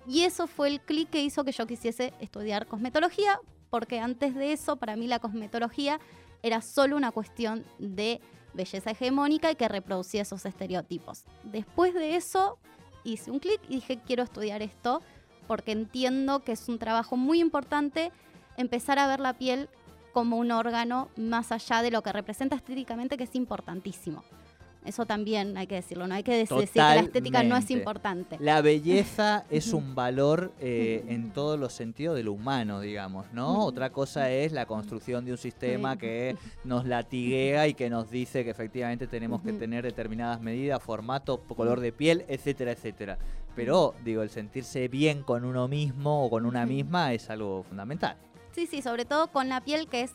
Y 0.07 0.21
eso 0.21 0.45
fue 0.47 0.67
el 0.67 0.79
clic 0.81 1.09
que 1.09 1.21
hizo 1.21 1.43
que 1.43 1.51
yo 1.51 1.65
quisiese 1.65 2.13
estudiar 2.19 2.67
cosmetología, 2.67 3.39
porque 3.71 3.99
antes 3.99 4.35
de 4.35 4.53
eso, 4.53 4.75
para 4.77 4.95
mí 4.95 5.07
la 5.07 5.17
cosmetología 5.19 5.99
era 6.45 6.61
solo 6.61 6.95
una 6.95 7.11
cuestión 7.11 7.65
de 7.79 8.21
belleza 8.53 8.91
hegemónica 8.91 9.49
y 9.49 9.55
que 9.55 9.67
reproducía 9.67 10.21
esos 10.21 10.45
estereotipos. 10.45 11.25
Después 11.43 11.95
de 11.95 12.15
eso, 12.15 12.59
hice 13.03 13.31
un 13.31 13.39
clic 13.39 13.59
y 13.67 13.75
dije, 13.75 13.99
quiero 14.05 14.21
estudiar 14.21 14.61
esto, 14.61 15.01
porque 15.47 15.71
entiendo 15.71 16.43
que 16.43 16.51
es 16.51 16.69
un 16.69 16.77
trabajo 16.77 17.17
muy 17.17 17.39
importante 17.39 18.11
empezar 18.57 18.99
a 18.99 19.07
ver 19.07 19.21
la 19.21 19.33
piel 19.33 19.69
como 20.13 20.37
un 20.37 20.51
órgano 20.51 21.09
más 21.17 21.51
allá 21.51 21.81
de 21.81 21.89
lo 21.89 22.03
que 22.03 22.11
representa 22.11 22.55
estéticamente, 22.55 23.17
que 23.17 23.23
es 23.23 23.33
importantísimo. 23.33 24.23
Eso 24.85 25.05
también 25.05 25.57
hay 25.57 25.67
que 25.67 25.75
decirlo, 25.75 26.07
no 26.07 26.13
hay 26.13 26.23
que 26.23 26.33
decir 26.33 26.69
que 26.69 26.79
la 26.79 26.95
estética 26.97 27.43
no 27.43 27.57
es 27.57 27.71
importante. 27.71 28.37
La 28.39 28.61
belleza 28.61 29.43
es 29.49 29.73
un 29.73 29.95
valor 29.95 30.53
eh, 30.59 31.03
en 31.07 31.31
todos 31.31 31.59
los 31.59 31.73
sentidos 31.73 32.15
de 32.15 32.23
lo 32.23 32.33
humano, 32.33 32.79
digamos, 32.79 33.25
¿no? 33.33 33.65
Otra 33.65 33.89
cosa 33.91 34.29
es 34.29 34.51
la 34.51 34.65
construcción 34.65 35.25
de 35.25 35.31
un 35.31 35.37
sistema 35.37 35.97
que 35.97 36.37
nos 36.63 36.85
latiguea 36.85 37.67
y 37.67 37.73
que 37.73 37.89
nos 37.89 38.11
dice 38.11 38.43
que 38.43 38.51
efectivamente 38.51 39.07
tenemos 39.07 39.41
que 39.41 39.53
tener 39.53 39.83
determinadas 39.83 40.39
medidas, 40.39 40.81
formato, 40.83 41.39
color 41.39 41.79
de 41.79 41.91
piel, 41.91 42.25
etcétera, 42.27 42.71
etcétera. 42.71 43.17
Pero, 43.55 43.95
digo, 44.03 44.21
el 44.21 44.29
sentirse 44.29 44.87
bien 44.87 45.23
con 45.23 45.45
uno 45.45 45.67
mismo 45.67 46.25
o 46.25 46.29
con 46.29 46.45
una 46.45 46.65
misma 46.65 47.13
es 47.13 47.29
algo 47.29 47.63
fundamental. 47.63 48.17
Sí, 48.51 48.67
sí, 48.67 48.81
sobre 48.81 49.05
todo 49.05 49.27
con 49.27 49.49
la 49.49 49.61
piel 49.61 49.87
que 49.87 50.01
es 50.01 50.11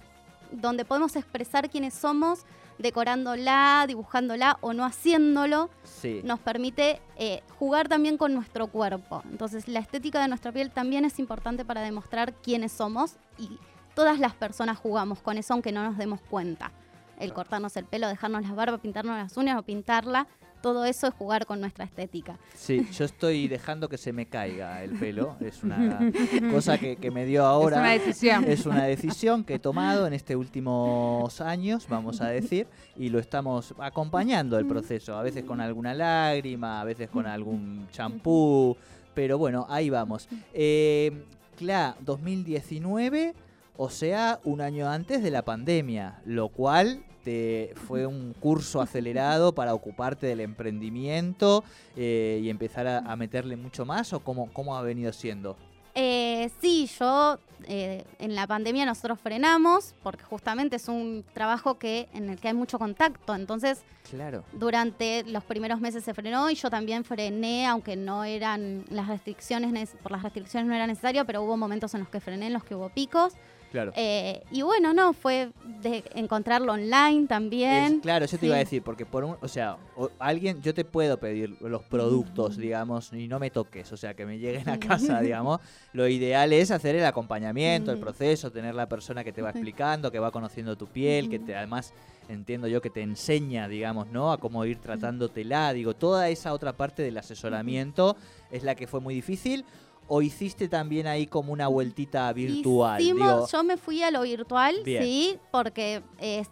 donde 0.53 0.85
podemos 0.85 1.17
expresar 1.17 1.71
quiénes 1.71 1.95
somos, 1.95 2.41
decorándola, 2.81 3.85
dibujándola 3.87 4.59
o 4.61 4.73
no 4.73 4.85
haciéndolo, 4.85 5.71
Sí. 5.85 6.21
nos 6.25 6.41
permite 6.41 7.01
eh, 7.17 7.43
jugar 7.59 7.89
también 7.89 8.17
con 8.17 8.35
nuestro 8.35 8.67
cuerpo. 8.69 9.23
Entonces 9.31 9.69
la 9.69 9.81
estética 9.81 10.21
de 10.21 10.29
nuestra 10.29 10.53
piel 10.53 10.71
también 10.71 11.05
es 11.05 11.19
importante 11.19 11.65
para 11.65 11.81
demostrar 11.83 12.33
quiénes 12.35 12.73
somos 12.73 13.17
y 13.39 13.59
todas 13.95 14.19
las 14.19 14.35
personas 14.35 14.79
jugamos 14.79 15.21
con 15.21 15.39
eso 15.39 15.53
aunque 15.55 15.73
no 15.73 15.83
nos 15.85 15.97
demos 15.99 16.21
cuenta. 16.23 16.73
El 17.19 17.33
cortarnos 17.35 17.77
el 17.77 17.85
pelo, 17.85 18.09
dejarnos 18.09 18.43
las 18.43 18.55
barbas, 18.55 18.81
pintarnos 18.81 19.17
las 19.17 19.37
uñas 19.37 19.59
o 19.59 19.63
pintarla, 19.63 20.27
todo 20.61 20.85
eso 20.85 21.07
es 21.07 21.15
jugar 21.15 21.47
con 21.47 21.61
nuestra 21.61 21.85
estética. 21.85 22.39
Sí, 22.55 22.87
yo 22.93 23.05
estoy 23.05 23.49
dejando 23.49 23.89
que 23.89 23.99
se 23.99 24.13
me 24.13 24.27
caiga 24.27 24.83
el 24.83 24.93
pelo. 24.93 25.37
Es 25.41 25.63
una 25.63 26.11
cosa 26.53 26.79
que, 26.79 26.97
que 26.97 27.11
me 27.11 27.25
dio 27.25 27.45
ahora. 27.45 27.77
Es 27.77 27.81
una 27.81 27.93
decisión. 27.93 28.45
Es 28.45 28.67
una 28.67 28.85
decisión 28.85 29.45
que 29.45 29.55
he 29.55 29.59
tomado 29.59 30.07
en 30.07 30.13
estos 30.13 30.37
últimos 30.37 31.41
años, 31.41 31.87
vamos 31.89 32.21
a 32.21 32.29
decir, 32.29 32.67
y 32.97 33.09
lo 33.09 33.19
estamos 33.19 33.75
acompañando 33.79 34.59
el 34.59 34.67
proceso, 34.67 35.17
a 35.17 35.23
veces 35.23 35.45
con 35.45 35.61
alguna 35.61 35.95
lágrima, 35.95 36.81
a 36.81 36.85
veces 36.85 37.09
con 37.11 37.27
algún 37.27 37.89
champú, 37.91 38.77
pero 39.15 39.39
bueno, 39.39 39.67
ahí 39.69 39.91
vamos. 39.91 40.29
Eh, 40.53 41.25
CLA 41.57 41.97
2019, 42.01 43.35
o 43.77 43.91
sea, 43.91 44.41
un 44.45 44.61
año 44.61 44.89
antes 44.89 45.23
de 45.23 45.31
la 45.31 45.43
pandemia, 45.43 46.21
lo 46.25 46.49
cual 46.49 47.05
te 47.25 47.73
fue 47.87 48.07
un 48.07 48.35
curso 48.39 48.81
acelerado 48.81 49.55
para 49.55 49.75
ocuparte 49.75 50.27
del 50.27 50.41
emprendimiento 50.41 51.65
eh, 51.97 52.41
y 52.43 52.51
empezar 52.51 52.87
a, 52.87 52.99
a 52.99 53.17
meterle 53.17 53.57
mucho 53.57 53.85
más, 53.85 54.13
o 54.13 54.21
cómo, 54.21 54.51
cómo 54.53 54.77
ha 54.77 54.83
venido 54.83 55.13
siendo. 55.13 55.57
Eh, 55.95 56.51
sí, 56.61 56.89
yo 56.99 57.39
eh, 57.67 58.05
en 58.21 58.37
la 58.37 58.47
pandemia 58.47 58.87
nosotros 58.87 59.19
frenamos 59.21 59.95
porque 60.05 60.23
justamente 60.23 60.77
es 60.77 60.89
un 60.89 61.25
trabajo 61.35 61.79
que 61.79 62.09
en 62.15 62.31
el 62.31 62.39
que 62.39 62.49
hay 62.49 62.55
mucho 62.55 62.79
contacto, 62.79 63.35
entonces 63.35 63.83
Claro. 64.09 64.45
durante 64.53 65.25
los 65.25 65.43
primeros 65.45 65.81
meses 65.81 66.05
se 66.05 66.15
frenó 66.15 66.49
y 66.49 66.55
yo 66.55 66.71
también 66.71 67.05
frené, 67.05 67.67
aunque 67.67 67.97
no 67.97 68.23
eran 68.25 68.85
las 68.89 69.09
restricciones, 69.09 69.91
por 70.03 70.13
las 70.13 70.23
restricciones 70.23 70.69
no 70.69 70.75
era 70.75 70.87
necesario, 70.87 71.25
pero 71.27 71.43
hubo 71.43 71.57
momentos 71.57 71.93
en 71.95 72.01
los 72.01 72.09
que 72.09 72.21
frené, 72.21 72.47
en 72.47 72.53
los 72.53 72.65
que 72.65 72.77
hubo 72.77 72.89
picos. 72.91 73.35
Claro. 73.71 73.93
Eh, 73.95 74.43
y 74.51 74.63
bueno, 74.63 74.93
no, 74.93 75.13
fue 75.13 75.51
de 75.81 76.03
encontrarlo 76.15 76.73
online 76.73 77.27
también. 77.29 77.95
Es- 77.97 78.01
claro, 78.03 78.27
yo 78.27 78.37
te 78.39 78.47
iba 78.47 78.57
a 78.57 78.59
Sí. 78.59 78.65
decir, 78.65 78.83
porque 78.83 79.07
por 79.07 79.23
un, 79.25 79.37
o 79.41 79.47
sea, 79.49 79.77
o- 79.97 80.11
alguien, 80.19 80.61
yo 80.61 80.75
te 80.75 80.85
puedo 80.85 81.19
pedir 81.19 81.57
los 81.61 81.83
productos, 81.85 82.57
digamos, 82.57 83.13
y 83.13 83.29
no 83.29 83.39
me 83.39 83.51
toques, 83.51 83.91
o 83.93 83.97
sea, 83.97 84.15
que 84.15 84.27
me 84.27 84.39
lleguen 84.39 84.69
a 84.69 84.79
casa, 84.81 85.21
digamos. 85.21 85.61
Lo 85.93 86.09
ideal 86.09 86.53
es 86.53 86.71
hacer 86.73 86.97
el 86.97 87.05
acompañamiento, 87.05 87.93
el 87.93 87.99
proceso, 87.99 88.51
tener 88.51 88.75
la 88.75 88.89
persona 88.89 89.23
que 89.23 89.33
te 89.33 89.41
va 89.43 89.51
explicando, 89.51 90.11
que 90.11 90.19
va 90.19 90.31
conociendo 90.33 90.77
tu 90.77 90.87
piel, 90.89 91.29
que 91.31 91.39
te, 91.39 91.55
además 91.55 91.95
entiendo 92.29 92.67
yo 92.69 92.81
que 92.81 92.91
te 92.91 93.03
enseña, 93.03 93.67
digamos, 93.69 94.09
¿no? 94.09 94.33
A 94.33 94.39
cómo 94.39 94.65
ir 94.65 94.79
tratándotela, 94.79 95.73
digo, 95.73 95.95
toda 95.95 96.29
esa 96.29 96.53
otra 96.53 96.73
parte 96.73 97.03
del 97.03 97.19
asesoramiento 97.19 98.17
es 98.51 98.63
la 98.65 98.75
que 98.75 98.87
fue 98.87 99.01
muy 99.01 99.15
difícil. 99.15 99.65
¿O 100.13 100.23
hiciste 100.23 100.69
también 100.69 101.07
ahí 101.07 101.27
como 101.29 101.53
una 101.53 101.69
vueltita 101.69 102.33
virtual? 102.33 103.01
Hicimos- 103.01 103.29
Digo, 103.29 103.47
yo 103.47 103.63
me 103.65 103.77
fui 103.77 104.03
a 104.03 104.11
lo 104.11 104.23
virtual, 104.23 104.75
Bien. 104.85 105.05
sí, 105.05 105.39
porque 105.53 106.03
eh, 106.19 106.45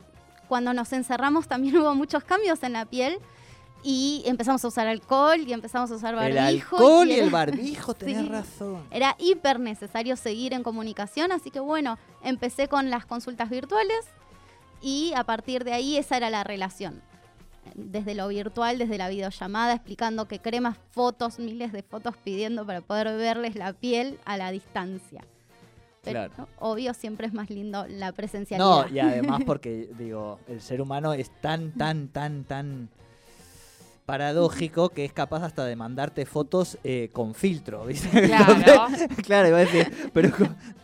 cuando 0.49 0.73
nos 0.73 0.93
encerramos 0.93 1.49
también 1.49 1.77
hubo 1.79 1.93
muchos 1.97 2.23
cambios 2.23 2.63
en 2.63 2.75
la 2.75 2.85
piel 2.87 3.19
y 3.83 4.23
empezamos 4.27 4.65
a 4.65 4.69
usar 4.69 4.87
alcohol 4.87 5.41
y 5.47 5.53
empezamos 5.53 5.91
a 5.91 5.95
usar 5.97 6.15
el 6.15 6.35
barbijo. 6.35 6.77
alcohol 6.77 7.09
y 7.09 7.13
era- 7.15 7.25
el 7.25 7.31
barbijo, 7.31 7.95
tenés 7.99 8.23
Sí. 8.23 8.29
razón. 8.29 8.83
Era 8.93 9.17
hiper 9.19 9.59
necesario 9.59 10.15
seguir 10.17 10.53
en 10.53 10.63
comunicación, 10.63 11.33
así 11.33 11.51
que 11.51 11.59
bueno, 11.61 11.99
empecé 12.23 12.69
con 12.69 12.91
las 12.91 13.07
consultas 13.07 13.51
virtuales 13.51 14.05
y 14.81 15.13
a 15.17 15.25
partir 15.25 15.65
de 15.65 15.73
ahí 15.73 15.97
esa 15.97 16.17
era 16.17 16.31
la 16.31 16.45
relación. 16.45 17.03
Desde 17.79 18.15
lo 18.15 18.27
virtual, 18.29 18.77
desde 18.79 18.99
la 18.99 19.09
videollamada, 19.09 19.73
explicando 19.75 20.27
que 20.27 20.41
cremas, 20.41 20.77
fotos, 20.91 21.39
miles 21.39 21.73
de 21.73 21.83
fotos 21.83 22.17
pidiendo 22.17 22.67
para 22.67 22.81
poder 22.81 23.17
verles 23.17 23.55
la 23.55 23.73
piel 23.73 24.19
a 24.25 24.37
la 24.37 24.51
distancia. 24.51 25.25
Pero 26.03 26.27
Claro. 26.27 26.49
obvio 26.59 26.93
siempre 26.95 27.27
es 27.27 27.33
más 27.35 27.51
lindo 27.51 27.87
la 27.89 28.13
presencialidad. 28.13 28.87
No, 28.87 28.89
y 28.95 28.99
además 28.99 29.43
porque, 29.47 29.89
digo, 29.99 30.39
el 30.49 30.61
ser 30.61 30.81
humano 30.81 31.13
es 31.13 31.31
tan, 31.41 31.73
tan, 31.73 32.09
tan, 32.09 32.45
tan 32.45 32.89
paradójico 34.09 34.89
que 34.89 35.05
es 35.05 35.13
capaz 35.13 35.45
hasta 35.45 35.67
de 35.67 35.77
mandarte 35.77 36.25
fotos 36.25 36.79
eh, 36.83 37.11
con 37.13 37.35
filtro, 37.35 37.85
¿viste? 37.87 38.23
Claro. 38.27 38.55
Entonces, 38.55 39.09
claro, 39.23 39.49
iba 39.49 39.59
a 39.59 39.61
decir, 39.61 40.11
pero 40.15 40.31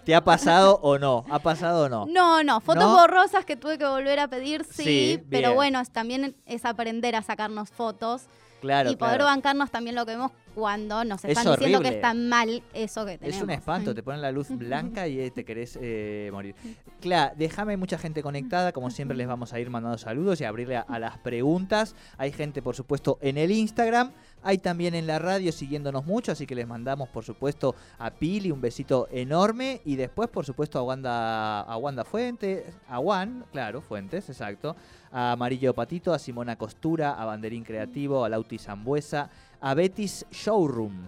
¿te 0.04 0.14
ha 0.14 0.22
pasado 0.22 0.78
o 0.82 0.98
no? 0.98 1.24
¿Ha 1.30 1.38
pasado 1.38 1.86
o 1.86 1.88
no? 1.88 2.04
No, 2.04 2.44
no, 2.44 2.60
fotos 2.60 2.84
¿No? 2.84 2.92
borrosas 2.98 3.46
que 3.46 3.56
tuve 3.56 3.78
que 3.78 3.86
volver 3.86 4.20
a 4.20 4.28
pedir, 4.28 4.64
sí, 4.64 4.84
Sí, 4.84 5.24
pero 5.30 5.54
bueno, 5.54 5.80
es- 5.80 5.90
también 5.90 6.36
es 6.44 6.66
aprender 6.66 7.16
a 7.16 7.22
sacarnos 7.22 7.70
fotos 7.70 8.24
Claro, 8.60 8.90
y 8.90 8.96
poder 8.96 9.16
claro. 9.16 9.24
bancarnos 9.24 9.70
también 9.70 9.96
lo 9.96 10.04
que 10.04 10.12
vemos 10.12 10.30
cuando 10.54 11.04
nos 11.04 11.24
Es 11.24 11.36
están 11.36 11.54
diciendo 11.54 11.80
que 11.80 11.88
está 11.88 12.14
mal 12.14 12.62
eso 12.72 13.04
que 13.04 13.18
tenemos. 13.18 13.36
Es 13.36 13.42
un 13.42 13.50
espanto, 13.50 13.94
te 13.94 14.02
ponen 14.02 14.22
la 14.22 14.32
luz 14.32 14.48
blanca 14.56 15.08
y 15.08 15.20
eh, 15.20 15.30
te 15.30 15.44
querés 15.44 15.78
eh, 15.80 16.30
morir. 16.32 16.54
Claro, 17.00 17.34
déjame 17.36 17.76
mucha 17.76 17.98
gente 17.98 18.22
conectada, 18.22 18.72
como 18.72 18.90
siempre 18.90 19.16
les 19.16 19.26
vamos 19.26 19.52
a 19.52 19.60
ir 19.60 19.70
mandando 19.70 19.98
saludos 19.98 20.40
y 20.40 20.44
abrirle 20.44 20.76
a, 20.76 20.80
a 20.82 20.98
las 20.98 21.18
preguntas. 21.18 21.94
Hay 22.18 22.32
gente, 22.32 22.62
por 22.62 22.76
supuesto, 22.76 23.18
en 23.20 23.38
el 23.38 23.50
Instagram, 23.50 24.12
hay 24.42 24.58
también 24.58 24.94
en 24.94 25.06
la 25.06 25.18
radio 25.18 25.52
siguiéndonos 25.52 26.04
mucho, 26.04 26.32
así 26.32 26.46
que 26.46 26.54
les 26.54 26.66
mandamos, 26.66 27.08
por 27.08 27.24
supuesto, 27.24 27.74
a 27.98 28.10
Pili 28.10 28.50
un 28.50 28.60
besito 28.60 29.08
enorme 29.10 29.80
y 29.84 29.96
después, 29.96 30.28
por 30.28 30.44
supuesto, 30.44 30.78
a 30.78 30.82
Wanda, 30.82 31.60
a 31.60 31.76
Wanda 31.76 32.04
Fuentes, 32.04 32.64
a 32.88 32.98
Juan, 32.98 33.44
claro, 33.52 33.80
Fuentes, 33.80 34.28
exacto, 34.28 34.76
a 35.10 35.32
Amarillo 35.32 35.74
Patito, 35.74 36.12
a 36.12 36.18
Simona 36.18 36.56
Costura, 36.56 37.12
a 37.12 37.24
Banderín 37.24 37.64
Creativo, 37.64 38.24
a 38.24 38.28
Lauti 38.28 38.58
Zambuesa, 38.58 39.30
a 39.64 39.72
Betis 39.74 40.26
Showroom. 40.30 41.06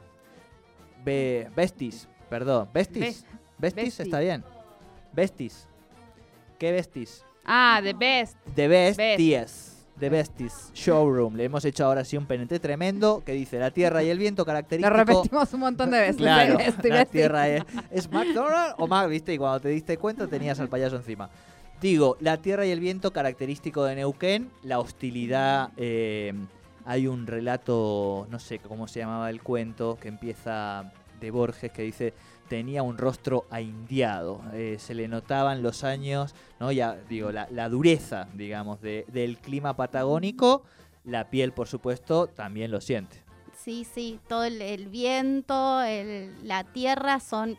Be 1.05 1.49
Bestis, 1.55 2.09
perdón, 2.31 2.69
Bestis. 2.73 3.25
Bes- 3.59 3.75
Bestis 3.75 4.01
está 4.01 4.21
bien. 4.21 4.43
Bestis. 5.13 5.67
¿Qué 6.59 6.73
Bestis? 6.73 7.25
Ah, 7.45 7.81
The 7.83 7.93
Best. 7.93 8.37
The 8.55 8.67
Besties. 8.69 9.73
The 10.01 10.09
Besties 10.11 10.71
Showroom. 10.75 11.37
Le 11.37 11.45
hemos 11.45 11.65
hecho 11.65 11.85
ahora 11.85 12.05
sí 12.05 12.17
un 12.17 12.27
penete 12.27 12.59
tremendo 12.59 13.23
que 13.25 13.33
dice 13.33 13.59
la 13.59 13.71
tierra 13.71 14.03
y 14.03 14.11
el 14.11 14.19
viento 14.19 14.43
Lo 14.43 14.47
característico. 14.47 14.95
repetimos 14.97 15.53
un 15.55 15.61
montón 15.61 15.91
de 15.91 15.99
veces. 16.01 16.17
Claro, 16.17 16.59
Best, 16.59 16.81
The 16.83 16.89
la 16.89 16.95
Best. 16.97 17.13
tierra 17.13 17.49
es, 17.49 17.63
es 17.91 18.11
McDonald's 18.11 18.75
o 18.79 18.87
Mac, 18.87 19.09
viste, 19.09 19.33
y 19.35 19.39
cuando 19.39 19.61
te 19.61 19.69
diste 19.69 19.97
cuenta 19.97 20.27
tenías 20.27 20.59
al 20.61 20.69
payaso 20.69 20.97
encima. 20.97 21.31
Digo, 21.81 22.17
la 22.21 22.39
tierra 22.39 22.67
y 22.67 22.71
el 22.71 22.81
viento 22.81 23.13
característico 23.13 23.85
de 23.85 23.97
Neuquén, 23.97 24.51
la 24.63 24.79
hostilidad. 24.81 25.71
eh, 25.77 26.33
hay 26.87 27.09
un 27.09 27.27
relato, 27.27 28.27
no 28.31 28.39
sé 28.39 28.61
cómo 28.61 28.87
se 28.89 29.01
llamaba 29.01 29.29
el 29.29 29.43
cuento, 29.43 29.99
que 30.01 30.09
empieza 30.09 30.93
de 31.21 31.31
Borges, 31.31 31.73
que 31.73 31.83
dice 31.83 32.15
tenía 32.49 32.83
un 32.85 32.97
rostro 32.97 33.45
aindiado. 33.51 34.41
eh, 34.53 34.77
se 34.79 34.95
le 34.95 35.09
notaban 35.09 35.63
los 35.63 35.83
años, 35.83 36.35
¿no? 36.61 36.71
Ya 36.71 36.95
digo, 37.09 37.33
la, 37.33 37.69
dureza, 37.69 38.29
digamos, 38.35 38.81
de- 38.81 39.05
del 39.09 39.39
clima 39.39 39.75
patagónico. 39.75 40.63
La 41.05 41.29
piel, 41.29 41.53
por 41.53 41.67
supuesto, 41.69 42.29
también 42.29 42.71
lo 42.71 42.81
siente. 42.81 43.23
Sí, 43.57 43.85
sí, 43.85 44.21
todo 44.29 44.45
el, 44.45 44.87
viento, 44.89 45.81
la 46.45 46.65
tierra 46.73 47.19
son 47.21 47.59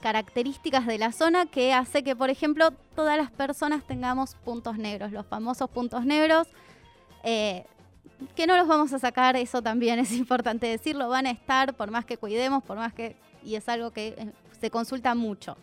características 0.00 0.86
de 0.86 0.98
la 0.98 1.12
zona 1.12 1.46
que 1.46 1.72
hace 1.74 2.02
que, 2.02 2.16
por 2.16 2.30
ejemplo, 2.30 2.70
todas 2.96 3.16
las 3.18 3.30
personas 3.30 3.84
tengamos 3.84 4.34
puntos 4.44 4.78
negros, 4.78 5.12
los 5.12 5.26
famosos 5.26 5.68
puntos 5.70 6.04
negros, 6.04 6.48
eh, 7.22 7.64
que 8.34 8.46
no 8.46 8.56
los 8.56 8.66
vamos 8.66 8.92
a 8.92 8.98
sacar, 8.98 9.36
eso 9.36 9.62
también 9.62 9.98
es 9.98 10.12
importante 10.16 10.66
decirlo, 10.66 11.08
van 11.08 11.26
a 11.26 11.30
estar 11.30 11.74
por 11.74 11.90
más 11.90 12.04
que 12.04 12.16
cuidemos, 12.16 12.62
por 12.62 12.76
más 12.76 12.92
que... 12.92 13.16
Y 13.44 13.56
es 13.56 13.68
algo 13.68 13.90
que 13.90 14.08
eh, 14.08 14.32
se 14.60 14.70
consulta 14.70 15.14
mucho. 15.14 15.56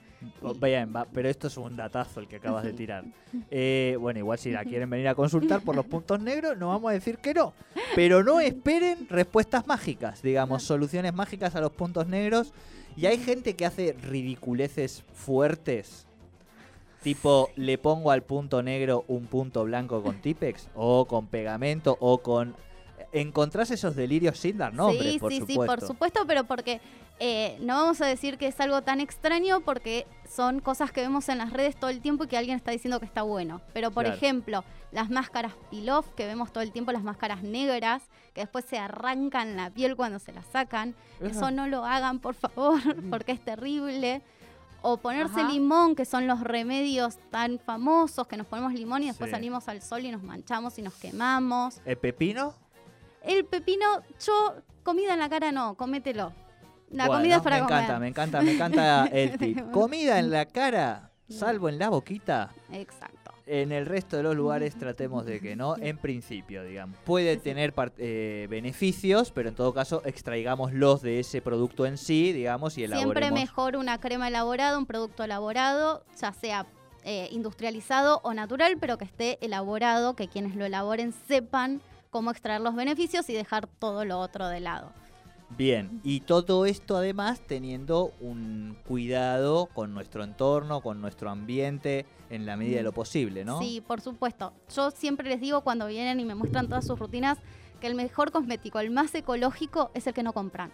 Bien, 0.62 0.92
va, 0.94 1.06
pero 1.06 1.30
esto 1.30 1.48
es 1.48 1.56
un 1.56 1.78
datazo 1.78 2.20
el 2.20 2.28
que 2.28 2.38
acabas 2.38 2.64
de 2.64 2.74
tirar. 2.74 3.06
Eh, 3.50 3.96
bueno, 4.00 4.20
igual 4.20 4.38
si 4.38 4.52
la 4.52 4.66
quieren 4.66 4.90
venir 4.90 5.08
a 5.08 5.16
consultar 5.16 5.62
por 5.62 5.76
los 5.76 5.86
puntos 5.86 6.20
negros, 6.20 6.58
no 6.58 6.68
vamos 6.68 6.90
a 6.90 6.94
decir 6.94 7.18
que 7.20 7.34
no. 7.34 7.54
Pero 7.96 8.24
no 8.24 8.40
esperen 8.40 9.08
respuestas 9.10 9.66
mágicas, 9.68 10.22
digamos, 10.22 10.64
soluciones 10.64 11.14
mágicas 11.14 11.56
a 11.56 11.62
los 11.62 11.72
puntos 11.72 12.08
negros. 12.08 12.54
Y 12.98 13.06
hay 13.06 13.18
gente 13.18 13.56
que 13.56 13.66
hace 13.66 13.94
ridiculeces 13.94 15.04
fuertes. 15.14 16.06
Tipo, 17.04 17.50
le 17.56 17.78
pongo 17.78 18.12
al 18.12 18.24
punto 18.24 18.62
negro 18.62 19.06
un 19.08 19.28
punto 19.28 19.64
blanco 19.64 20.04
con 20.04 20.16
Tipex, 20.22 20.70
o 20.76 21.06
con 21.06 21.28
pegamento, 21.28 21.98
o 22.00 22.20
con... 22.20 22.56
¿Encontrás 23.12 23.72
esos 23.72 23.96
delirios 23.96 24.38
sin 24.38 24.58
dar 24.60 24.72
nombre, 24.74 25.14
sí, 25.14 25.20
por 25.20 25.32
sí, 25.32 25.40
supuesto? 25.40 25.64
sí, 25.64 25.68
por 25.68 25.82
supuesto, 25.82 26.20
pero 26.28 26.44
porque 26.44 26.80
eh, 27.20 27.58
no 27.62 27.74
vamos 27.76 28.02
a 28.02 28.06
decir 28.06 28.38
que 28.38 28.46
es 28.46 28.60
algo 28.60 28.84
tan 28.84 29.00
extraño 29.00 29.62
porque 29.62 30.06
son 30.30 30.60
cosas 30.60 30.92
que 30.92 31.02
vemos 31.02 31.28
en 31.30 31.40
las 31.40 31.52
redes 31.52 31.76
todo 31.76 31.90
el 31.90 32.02
tiempo 32.02 32.26
y 32.26 32.28
que 32.28 32.38
alguien 32.38 32.56
está 32.56 32.70
diciendo 32.70 33.00
que 33.00 33.08
está 33.08 33.24
bueno. 33.24 33.62
Pero, 33.74 33.90
por 33.90 34.04
Claro. 34.04 34.16
ejemplo, 34.16 34.64
las 34.92 35.10
máscaras 35.10 35.54
peel-off 35.72 36.08
que 36.16 36.28
vemos 36.28 36.52
todo 36.54 36.62
el 36.64 36.72
tiempo, 36.72 36.92
las 36.92 37.02
máscaras 37.02 37.42
negras, 37.42 38.04
que 38.36 38.42
después 38.42 38.66
se 38.66 38.78
arrancan 38.78 39.56
la 39.56 39.72
piel 39.72 39.96
cuando 39.96 40.20
se 40.20 40.32
las 40.32 40.46
sacan, 40.46 40.94
eso 41.20 41.50
no 41.50 41.68
lo 41.68 41.86
hagan, 41.86 42.20
por 42.20 42.36
favor, 42.36 42.80
porque 43.10 43.32
es 43.32 43.44
terrible. 43.44 44.22
O 44.82 44.98
ponerse 44.98 45.42
Ajá. 45.42 45.50
limón, 45.52 45.96
que 45.96 46.06
son 46.06 46.26
los 46.28 46.40
remedios 46.42 47.18
tan 47.30 47.60
famosos, 47.60 48.28
que 48.28 48.38
nos 48.38 48.48
ponemos 48.48 48.74
limón 48.74 49.04
y 49.04 49.08
después 49.08 49.30
Sí. 49.30 49.36
salimos 49.36 49.68
al 49.68 49.82
sol 49.82 50.06
y 50.06 50.12
nos 50.12 50.24
manchamos 50.24 50.78
y 50.80 50.82
nos 50.82 50.94
quemamos. 50.94 51.82
¿El 51.86 51.98
pepino? 51.98 52.54
El 53.22 53.44
pepino, 53.46 53.86
yo, 54.26 54.56
comida 54.84 55.14
en 55.14 55.20
la 55.20 55.28
cara 55.30 55.52
no, 55.52 55.76
comételo. 55.76 56.32
La 56.92 57.06
Bueno, 57.08 57.20
comida 57.22 57.36
es 57.36 57.42
para 57.42 57.58
me 57.58 57.62
comer. 57.64 57.78
encanta, 57.84 58.00
me 58.00 58.08
encanta, 58.08 58.42
me 58.42 58.52
encanta 58.54 59.06
el 59.12 59.38
tip. 59.38 59.72
Comida 59.72 60.18
en 60.18 60.32
la 60.32 60.46
cara, 60.46 61.12
salvo 61.30 61.68
en 61.70 61.78
la 61.78 61.90
boquita. 61.90 62.52
Exacto. 62.72 63.19
En 63.52 63.72
el 63.72 63.88
resto 63.88 64.16
de 64.16 64.22
los 64.22 64.36
lugares 64.36 64.78
tratemos 64.78 65.26
de 65.26 65.40
que 65.40 65.56
no, 65.56 65.76
en 65.82 65.98
principio, 65.98 66.64
digamos. 66.64 67.00
Puede 67.00 67.36
tener 67.38 67.74
eh, 67.98 68.46
beneficios, 68.48 69.32
pero 69.32 69.50
en 69.50 69.56
todo 69.56 69.74
caso 69.74 70.04
extraigámoslos 70.06 71.02
de 71.02 71.20
ese 71.20 71.42
producto 71.42 71.88
en 71.88 71.98
sí, 71.98 72.32
digamos, 72.32 72.74
y 72.74 72.86
Siempre 72.86 73.00
elaboremos. 73.00 73.40
mejor 73.40 73.76
una 73.76 74.00
crema 74.00 74.28
elaborada, 74.28 74.78
un 74.78 74.86
producto 74.86 75.24
elaborado, 75.24 76.04
ya 76.22 76.32
sea 76.32 76.68
eh, 77.04 77.28
industrializado 77.32 78.22
o 78.24 78.36
natural, 78.36 78.78
pero 78.80 79.00
que 79.00 79.06
esté 79.06 79.44
elaborado, 79.44 80.16
que 80.16 80.28
quienes 80.28 80.56
lo 80.56 80.66
elaboren 80.66 81.12
sepan 81.28 81.82
cómo 82.12 82.30
extraer 82.30 82.62
los 82.62 82.76
beneficios 82.76 83.28
y 83.32 83.34
dejar 83.34 83.66
todo 83.66 84.06
lo 84.06 84.20
otro 84.20 84.48
de 84.48 84.60
lado. 84.60 84.92
Bien, 85.58 86.00
y 86.04 86.20
todo 86.20 86.68
esto 86.68 86.96
además 86.98 87.42
teniendo 87.42 88.14
un 88.22 88.78
cuidado 88.88 89.66
con 89.66 89.96
nuestro 89.96 90.24
entorno, 90.24 90.82
con 90.82 91.02
nuestro 91.02 91.32
ambiente, 91.32 92.06
en 92.30 92.46
la 92.46 92.56
medida 92.58 92.78
de 92.78 92.84
lo 92.84 92.94
posible, 92.94 93.44
¿no? 93.44 93.60
Sí, 93.60 93.82
por 93.86 94.02
supuesto. 94.02 94.54
Yo 94.76 94.92
siempre 94.92 95.28
les 95.30 95.42
digo 95.42 95.62
cuando 95.62 95.88
vienen 95.88 96.20
y 96.20 96.26
me 96.26 96.36
muestran 96.36 96.68
todas 96.68 96.86
sus 96.86 97.00
rutinas 97.00 97.38
que 97.80 97.88
el 97.88 97.96
mejor 97.96 98.32
cosmético, 98.32 98.80
el 98.80 98.92
más 98.92 99.14
ecológico, 99.16 99.92
es 99.94 100.06
el 100.08 100.14
que 100.14 100.24
no 100.24 100.34
compran. 100.34 100.72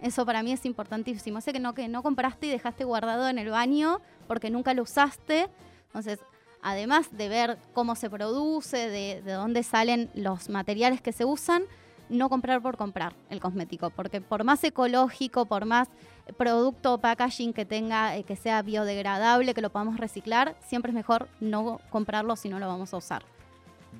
Eso 0.00 0.24
para 0.24 0.42
mí 0.42 0.52
es 0.52 0.64
importantísimo. 0.64 1.38
Ese 1.38 1.52
que 1.52 1.60
no, 1.60 1.74
que 1.74 1.88
no 1.88 2.02
compraste 2.02 2.46
y 2.46 2.50
dejaste 2.50 2.84
guardado 2.84 3.28
en 3.28 3.38
el 3.38 3.50
baño 3.50 4.00
porque 4.26 4.50
nunca 4.50 4.74
lo 4.74 4.82
usaste. 4.82 5.48
Entonces, 5.86 6.20
además 6.62 7.16
de 7.16 7.28
ver 7.28 7.58
cómo 7.72 7.94
se 7.96 8.08
produce, 8.08 8.88
de, 8.88 9.22
de 9.22 9.32
dónde 9.32 9.62
salen 9.62 10.10
los 10.14 10.48
materiales 10.48 11.00
que 11.00 11.12
se 11.12 11.24
usan, 11.24 11.64
no 12.08 12.28
comprar 12.28 12.60
por 12.62 12.76
comprar 12.76 13.14
el 13.30 13.40
cosmético. 13.40 13.90
Porque 13.90 14.20
por 14.20 14.44
más 14.44 14.62
ecológico, 14.64 15.46
por 15.46 15.64
más 15.64 15.88
producto 16.36 16.94
o 16.94 16.98
packaging 16.98 17.52
que 17.52 17.64
tenga, 17.64 18.16
eh, 18.16 18.24
que 18.24 18.36
sea 18.36 18.62
biodegradable, 18.62 19.54
que 19.54 19.60
lo 19.62 19.70
podamos 19.70 19.98
reciclar, 19.98 20.56
siempre 20.66 20.90
es 20.90 20.94
mejor 20.94 21.28
no 21.40 21.80
comprarlo 21.90 22.36
si 22.36 22.48
no 22.48 22.58
lo 22.58 22.66
vamos 22.66 22.92
a 22.94 22.98
usar. 22.98 23.22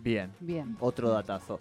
Bien, 0.03 0.31
Bien. 0.41 0.77
otro 0.81 1.11
datazo. 1.11 1.61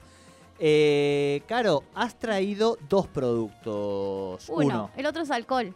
Eh, 0.60 1.42
Caro, 1.48 1.84
has 1.96 2.18
traído 2.18 2.78
dos 2.90 3.08
productos. 3.08 4.50
Uno, 4.50 4.66
Uno. 4.66 4.90
el 4.98 5.06
otro 5.06 5.22
es 5.24 5.32
alcohol, 5.32 5.74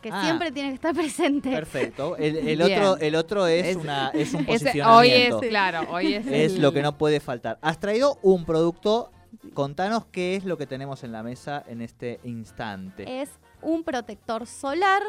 que 0.00 0.10
Ah. 0.12 0.22
siempre 0.22 0.52
tiene 0.52 0.68
que 0.70 0.74
estar 0.76 0.94
presente. 0.94 1.50
Perfecto. 1.50 2.16
El, 2.16 2.62
otro, 2.62 2.96
el 2.98 3.14
otro 3.16 3.46
es, 3.46 3.66
Es- 3.66 3.76
una, 3.76 4.10
es 4.10 4.32
un 4.34 4.44
Ese- 4.48 4.82
hoy 4.84 5.10
es, 5.10 5.30
posicionamiento. 5.34 5.40
claro, 5.48 5.80
hoy 5.90 6.14
es, 6.14 6.26
Es 6.26 6.52
el- 6.54 6.62
lo 6.62 6.72
que 6.72 6.82
no 6.82 6.96
puede 6.96 7.20
faltar. 7.20 7.58
Has 7.60 7.78
traído 7.80 8.18
un 8.22 8.44
producto. 8.44 9.10
Contanos 9.54 10.06
qué 10.06 10.36
es 10.36 10.44
lo 10.44 10.56
que 10.58 10.66
tenemos 10.66 11.04
en 11.04 11.12
la 11.12 11.22
mesa 11.22 11.62
en 11.66 11.80
este 11.82 12.20
instante. 12.24 13.22
Es 13.22 13.30
un 13.62 13.84
protector 13.84 14.46
solar, 14.46 15.02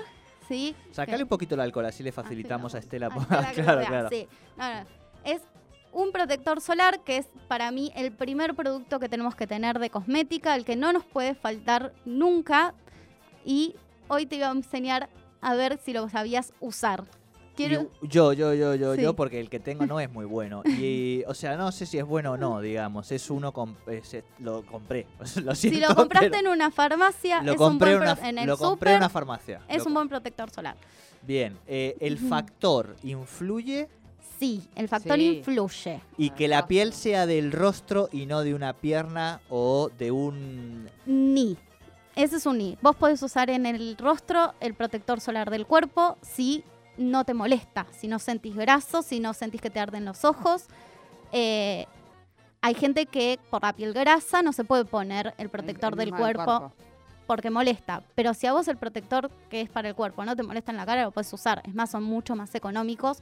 ¿sí? 0.48 0.76
Sacale 0.92 1.18
que- 1.18 1.24
un 1.24 1.30
poquito 1.30 1.56
el 1.56 1.62
alcohol, 1.62 1.86
así 1.86 2.04
le 2.04 2.12
facilitamos 2.12 2.74
Así 2.74 2.78
a 2.78 2.80
Estela. 2.80 3.08
a 3.08 3.10
claro, 3.54 3.86
claro. 3.86 4.10
sí. 4.10 4.28
No, 4.58 4.74
no, 4.82 4.88
Es 5.24 5.42
un 5.92 6.12
protector 6.12 6.60
solar 6.62 7.04
que 7.04 7.18
es 7.18 7.28
para 7.48 7.72
mí 7.72 7.92
el 7.96 8.12
primer 8.12 8.54
producto 8.56 9.00
que 9.00 9.08
tenemos 9.10 9.36
que 9.36 9.48
tener 9.48 9.80
de 9.80 9.90
cosmética, 9.90 10.56
el 10.56 10.66
que 10.66 10.76
no 10.76 10.92
nos 10.94 11.06
puede 11.06 11.36
faltar 11.36 11.94
nunca. 12.06 12.74
Y 13.46 13.76
hoy 14.08 14.26
te 14.26 14.36
iba 14.36 14.48
a 14.48 14.52
enseñar 14.52 15.10
a 15.42 15.54
ver 15.56 15.78
si 15.78 15.94
lo 15.94 16.10
sabías 16.10 16.54
usar. 16.60 17.06
Quiero, 17.56 17.88
yo, 18.02 18.34
yo, 18.34 18.54
yo, 18.54 18.76
yo, 18.76 18.96
Sí. 18.96 19.02
yo, 19.02 19.16
porque 19.16 19.40
el 19.40 19.50
que 19.50 19.60
tengo 19.60 19.86
no 19.86 20.00
es 20.00 20.12
muy 20.12 20.26
bueno. 20.26 20.62
Y, 20.66 21.24
o 21.28 21.34
sea, 21.34 21.56
no 21.58 21.72
sé 21.72 21.86
si 21.86 21.98
es 21.98 22.06
bueno 22.06 22.34
o 22.34 22.38
no, 22.38 22.60
digamos. 22.62 23.12
Es 23.12 23.30
uno, 23.30 23.52
com- 23.52 23.76
es- 23.88 24.14
es- 24.14 24.24
lo 24.40 24.64
compré. 24.66 25.08
lo 25.44 25.56
si 25.56 25.72
lo 25.80 25.96
compraste 25.96 26.30
pero 26.32 26.42
en 26.42 26.48
una 26.54 26.72
farmacia, 26.72 27.42
lo 27.42 27.54
es 27.54 27.60
un 27.60 27.66
compré 27.68 27.92
buen 27.92 28.04
en 28.04 28.10
una, 28.10 28.16
pro- 28.16 28.26
en 28.28 28.38
el 28.40 28.48
lo 28.48 28.58
compré 28.58 28.92
en 28.92 28.98
una 28.98 29.10
farmacia. 29.10 29.62
es 29.68 29.80
Lo 29.80 29.86
un 29.86 29.94
buen 29.94 30.10
protector 30.10 30.50
solar. 30.52 30.76
Bien, 31.22 31.58
eh, 31.68 31.96
el 32.00 32.18
factor 32.18 32.96
influye 33.04 33.88
Sí, 34.38 34.62
el 34.76 34.90
factor 34.90 35.16
Sí. 35.18 35.38
influye. 35.38 36.02
y 36.18 36.32
que 36.32 36.50
la 36.50 36.68
piel 36.68 36.92
sea 36.92 37.26
del 37.26 37.54
rostro 37.54 38.10
y 38.12 38.26
no 38.26 38.42
de 38.42 38.54
una 38.54 38.74
pierna 38.74 39.40
o 39.50 39.90
de 39.98 40.12
un... 40.12 40.90
Ni. 41.06 41.58
Ese 42.18 42.36
es 42.36 42.46
un 42.46 42.58
ni. 42.58 42.78
Vos 42.82 42.98
podés 42.98 43.24
usar 43.24 43.50
en 43.50 43.66
el 43.66 43.96
rostro 43.98 44.54
el 44.60 44.74
protector 44.74 45.22
solar 45.22 45.50
del 45.50 45.66
cuerpo 45.66 46.18
si 46.22 46.66
no 46.98 47.26
te 47.26 47.34
molesta, 47.34 47.88
si 47.92 48.08
no 48.08 48.20
sentís 48.20 48.56
graso, 48.56 49.02
si 49.02 49.20
no 49.20 49.34
sentís 49.34 49.62
que 49.62 49.70
te 49.70 49.80
arden 49.80 50.06
los 50.06 50.26
ojos. 50.26 50.66
Eh, 51.32 51.86
hay 52.62 52.74
gente 52.74 53.06
que 53.06 53.40
por 53.50 53.62
la 53.64 53.74
piel 53.74 53.94
grasa 53.94 54.42
no 54.42 54.54
se 54.54 54.64
puede 54.64 54.86
poner 54.86 55.34
el 55.38 55.50
protector 55.50 55.94
el 55.94 56.00
del 56.00 56.12
cuerpo, 56.12 56.72
porque 57.28 57.50
molesta. 57.50 58.02
Pero 58.16 58.34
si 58.34 58.48
a 58.48 58.54
vos 58.54 58.68
el 58.68 58.78
protector 58.78 59.30
que 59.50 59.62
es 59.62 59.70
para 59.70 59.90
el 59.90 59.96
cuerpo 59.96 60.26
no 60.26 60.36
te 60.36 60.44
molesta 60.44 60.72
en 60.72 60.78
la 60.78 60.86
cara, 60.86 61.04
lo 61.04 61.12
puedes 61.12 61.32
usar. 61.34 61.62
Es 61.66 61.76
más, 61.76 61.92
son 61.92 62.04
mucho 62.04 62.36
más 62.36 62.56
económicos 62.56 63.22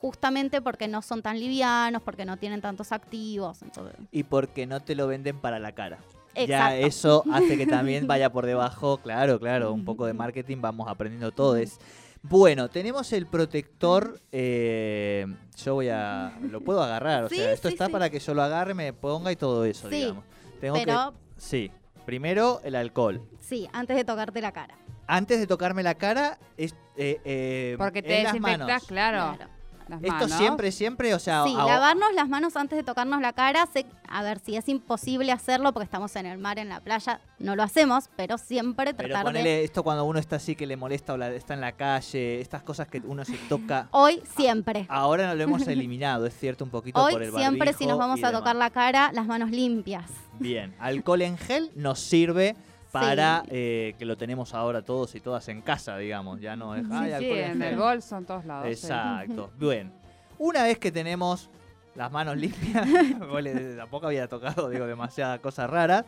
justamente 0.00 0.60
porque 0.60 0.86
no 0.86 1.00
son 1.00 1.22
tan 1.22 1.40
livianos, 1.40 2.02
porque 2.02 2.26
no 2.26 2.36
tienen 2.36 2.60
tantos 2.60 2.92
activos. 2.92 3.62
Entonces, 3.62 3.96
Y 4.12 4.24
porque 4.24 4.66
no 4.66 4.80
te 4.80 4.94
lo 4.94 5.06
venden 5.06 5.38
para 5.38 5.58
la 5.58 5.72
cara. 5.72 5.98
Ya 6.46 6.76
eso 6.76 7.24
hace 7.32 7.56
que 7.56 7.66
también 7.66 8.06
vaya 8.06 8.30
por 8.30 8.44
debajo, 8.44 8.98
claro, 8.98 9.38
claro, 9.40 9.72
un 9.72 9.84
poco 9.84 10.04
de 10.04 10.12
marketing, 10.12 10.58
vamos 10.60 10.88
aprendiendo 10.88 11.32
todo. 11.32 11.56
Es 11.56 11.78
bueno, 12.26 12.68
tenemos 12.68 13.12
el 13.12 13.26
protector. 13.26 14.18
eh, 14.32 15.26
yo 15.62 15.74
voy 15.74 15.88
a. 15.90 16.36
Lo 16.50 16.60
puedo 16.62 16.82
agarrar. 16.82 17.24
O 17.24 17.28
Sí, 17.28 17.36
sea, 17.36 17.52
esto 17.52 17.68
sí, 17.68 17.74
está 17.74 17.86
sí. 17.86 17.92
para 17.92 18.10
que 18.10 18.18
yo 18.18 18.34
lo 18.34 18.42
agarre, 18.42 18.74
me 18.74 18.92
ponga 18.92 19.30
y 19.30 19.36
todo 19.36 19.64
eso, 19.64 19.88
Sí, 19.88 19.96
digamos. 19.96 20.24
Tengo 20.60 20.74
pero 20.76 21.12
que. 21.12 21.40
Sí. 21.40 21.70
Primero 22.06 22.60
el 22.64 22.74
alcohol. 22.74 23.22
sí, 23.40 23.68
antes 23.72 23.96
de 23.96 24.04
tocarte 24.04 24.40
la 24.40 24.52
cara. 24.52 24.76
Antes 25.06 25.38
de 25.38 25.46
tocarme 25.46 25.82
la 25.82 25.94
cara, 25.96 26.38
es, 26.56 26.74
eh, 26.96 27.20
eh, 27.24 27.74
Porque 27.78 28.02
te 28.02 28.18
en 28.18 28.24
las 28.24 28.32
desinfectás, 28.32 28.66
manos. 28.68 28.84
claro. 28.86 29.36
Claro. 29.36 29.52
Las 29.88 30.02
Esto 30.02 30.14
manos. 30.14 30.32
siempre, 30.38 30.72
siempre, 30.72 31.14
o 31.14 31.18
sea, 31.18 31.44
Sí, 31.44 31.54
a- 31.58 31.64
lavarnos 31.66 32.12
las 32.14 32.28
manos 32.28 32.56
antes 32.56 32.76
de 32.76 32.82
tocarnos 32.82 33.20
la 33.20 33.32
cara. 33.32 33.66
Sé- 33.72 33.86
a 34.08 34.22
ver, 34.22 34.38
si 34.38 34.56
es 34.56 34.68
imposible 34.68 35.30
hacerlo 35.32 35.72
porque 35.72 35.84
estamos 35.84 36.14
en 36.16 36.26
el 36.26 36.38
mar, 36.38 36.58
en 36.58 36.68
la 36.68 36.80
playa, 36.80 37.20
no 37.38 37.54
lo 37.56 37.62
hacemos, 37.62 38.08
pero 38.16 38.38
siempre 38.38 38.94
pero 38.94 39.08
tratar 39.08 39.26
de... 39.26 39.30
ponele 39.32 39.64
esto 39.64 39.82
cuando 39.82 40.04
uno 40.04 40.18
está 40.18 40.36
así 40.36 40.54
que 40.56 40.66
le 40.66 40.76
molesta 40.76 41.12
o 41.12 41.16
la- 41.16 41.32
está 41.32 41.54
en 41.54 41.60
la 41.60 41.72
calle, 41.72 42.40
estas 42.40 42.62
cosas 42.62 42.88
que 42.88 43.00
uno 43.04 43.24
se 43.24 43.36
toca. 43.48 43.88
Hoy, 43.92 44.22
siempre. 44.36 44.86
Ahora 44.88 45.26
no 45.26 45.34
lo 45.34 45.42
hemos 45.44 45.66
eliminado, 45.68 46.26
es 46.26 46.34
cierto, 46.38 46.64
un 46.64 46.70
poquito 46.70 47.02
Hoy, 47.02 47.12
por 47.12 47.22
el 47.22 47.32
siempre, 47.32 47.72
si 47.72 47.86
nos 47.86 47.98
vamos 47.98 48.22
a 48.22 48.28
demás. 48.28 48.40
tocar 48.40 48.56
la 48.56 48.70
cara, 48.70 49.10
las 49.12 49.26
manos 49.26 49.50
limpias. 49.50 50.10
Bien, 50.38 50.74
alcohol 50.80 51.22
en 51.22 51.36
gel 51.38 51.70
nos 51.76 52.00
sirve 52.00 52.56
para 53.00 53.42
eh, 53.48 53.94
que 53.98 54.04
lo 54.04 54.16
tenemos 54.16 54.54
ahora 54.54 54.82
todos 54.82 55.14
y 55.14 55.20
todas 55.20 55.48
en 55.48 55.60
casa, 55.62 55.96
digamos. 55.98 56.40
Ya 56.40 56.56
no 56.56 56.74
es. 56.74 56.82
Sí, 56.86 56.92
"Ay, 56.92 57.14
sí, 57.18 57.30
en 57.30 57.62
el 57.62 57.68
gel". 57.70 57.78
bolso, 57.78 58.16
en 58.18 58.24
todos 58.24 58.44
lados. 58.44 58.66
Exacto. 58.68 59.50
Bien. 59.58 59.92
Una 60.38 60.62
vez 60.62 60.78
que 60.78 60.90
tenemos 60.92 61.50
las 61.94 62.10
manos 62.10 62.36
limpias, 62.36 62.86
tampoco 63.76 64.06
había 64.06 64.26
tocado, 64.28 64.68
digo, 64.68 64.86
demasiadas 64.86 65.40
cosas 65.40 65.70
raras. 65.70 66.04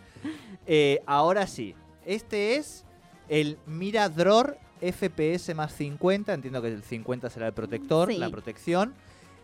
eh, 0.66 1.00
ahora 1.06 1.46
sí, 1.46 1.74
este 2.04 2.56
es 2.56 2.84
el 3.28 3.58
Mirador 3.66 4.58
FPS 4.80 5.54
más 5.54 5.72
50. 5.74 6.34
Entiendo 6.34 6.60
que 6.62 6.68
el 6.68 6.82
50 6.82 7.30
será 7.30 7.46
el 7.48 7.52
protector, 7.52 8.12
la 8.12 8.30
protección. 8.30 8.94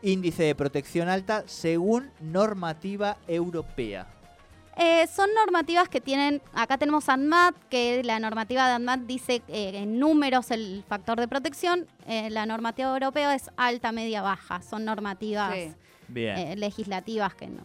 Índice 0.04 0.42
de 0.42 0.54
protección 0.56 1.08
alta 1.08 1.44
según 1.46 2.10
normativa 2.20 3.18
europea. 3.28 4.08
Eh, 4.78 5.06
son 5.06 5.28
normativas 5.34 5.88
que 5.88 6.00
tienen, 6.00 6.40
acá 6.54 6.78
tenemos 6.78 7.08
ANMAT, 7.10 7.54
que 7.68 8.02
la 8.04 8.18
normativa 8.18 8.66
de 8.68 8.72
ANMAT 8.74 9.00
dice 9.00 9.42
eh, 9.48 9.72
en 9.74 9.98
números 9.98 10.50
el 10.50 10.82
factor 10.88 11.20
de 11.20 11.28
protección, 11.28 11.86
eh, 12.06 12.30
la 12.30 12.46
normativa 12.46 12.90
europea 12.92 13.34
es 13.34 13.50
alta, 13.56 13.92
media, 13.92 14.22
baja, 14.22 14.62
son 14.62 14.84
normativas 14.86 15.54
Sí. 15.54 15.72
Bien. 16.08 16.38
eh, 16.38 16.56
legislativas 16.56 17.34
que 17.34 17.48
no. 17.48 17.62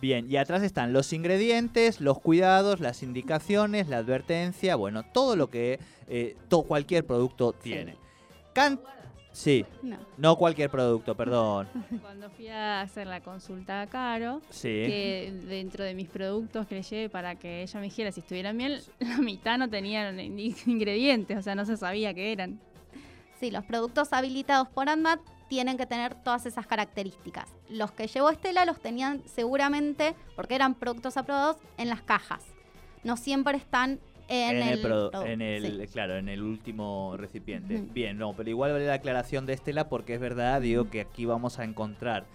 Bien, 0.00 0.30
y 0.30 0.36
atrás 0.36 0.62
están 0.62 0.92
los 0.92 1.12
ingredientes, 1.12 2.00
los 2.00 2.20
cuidados, 2.20 2.80
las 2.80 3.02
indicaciones, 3.02 3.88
la 3.88 3.98
advertencia, 3.98 4.74
bueno, 4.76 5.04
todo 5.04 5.36
lo 5.36 5.50
que 5.50 5.78
eh, 6.08 6.36
to- 6.48 6.62
cualquier 6.62 7.04
producto 7.06 7.52
tiene. 7.52 7.96
Can- 8.52 8.80
sí, 9.38 9.64
no. 9.82 9.96
no 10.16 10.36
cualquier 10.36 10.68
producto, 10.70 11.14
perdón. 11.14 11.68
Cuando 12.02 12.28
fui 12.30 12.48
a 12.48 12.80
hacer 12.80 13.06
la 13.06 13.20
consulta 13.20 13.82
a 13.82 13.86
Caro, 13.86 14.40
Sí. 14.50 14.68
que 14.68 15.32
dentro 15.46 15.84
de 15.84 15.94
mis 15.94 16.08
productos 16.08 16.66
que 16.66 16.74
le 16.76 16.82
llevé 16.82 17.08
para 17.08 17.36
que 17.36 17.62
ella 17.62 17.78
me 17.80 17.84
dijera 17.86 18.10
si 18.12 18.20
estuvieran 18.20 18.58
bien, 18.58 18.80
la 18.98 19.18
mitad 19.18 19.56
no 19.58 19.68
tenían 19.70 20.18
in- 20.18 20.56
ingredientes, 20.66 21.38
o 21.38 21.42
sea, 21.42 21.54
no 21.54 21.64
se 21.64 21.76
sabía 21.76 22.12
qué 22.14 22.32
eran. 22.32 22.60
Sí, 23.38 23.50
los 23.52 23.64
productos 23.64 24.12
habilitados 24.12 24.68
por 24.68 24.88
ANMAT 24.88 25.20
tienen 25.48 25.76
que 25.78 25.86
tener 25.86 26.14
todas 26.24 26.44
esas 26.44 26.66
características. 26.66 27.48
Los 27.70 27.92
que 27.92 28.08
llevó 28.08 28.30
Estela 28.30 28.64
los 28.64 28.80
tenían 28.80 29.22
seguramente, 29.26 30.14
porque 30.34 30.56
eran 30.56 30.74
productos 30.74 31.16
aprobados, 31.16 31.56
en 31.78 31.88
las 31.88 32.02
cajas. 32.02 32.44
No 33.04 33.16
siempre 33.16 33.56
están 33.56 34.00
en, 34.28 34.56
En 34.56 34.68
el, 34.68 35.64
el, 35.64 35.80
en 35.80 35.86
sí. 35.88 35.92
claro, 35.92 36.16
en 36.16 36.28
el 36.28 36.42
último 36.42 37.14
recipiente. 37.16 37.82
Bien, 37.92 38.18
no, 38.18 38.34
pero 38.34 38.50
igual 38.50 38.72
vale 38.72 38.86
la 38.86 38.94
aclaración 38.94 39.46
de 39.46 39.54
Estela 39.54 39.88
porque 39.88 40.14
es 40.14 40.20
verdad, 40.20 40.60
digo 40.60 40.90
que 40.90 41.00
aquí 41.00 41.24
vamos 41.24 41.58
a 41.58 41.64
encontrar, 41.64 42.26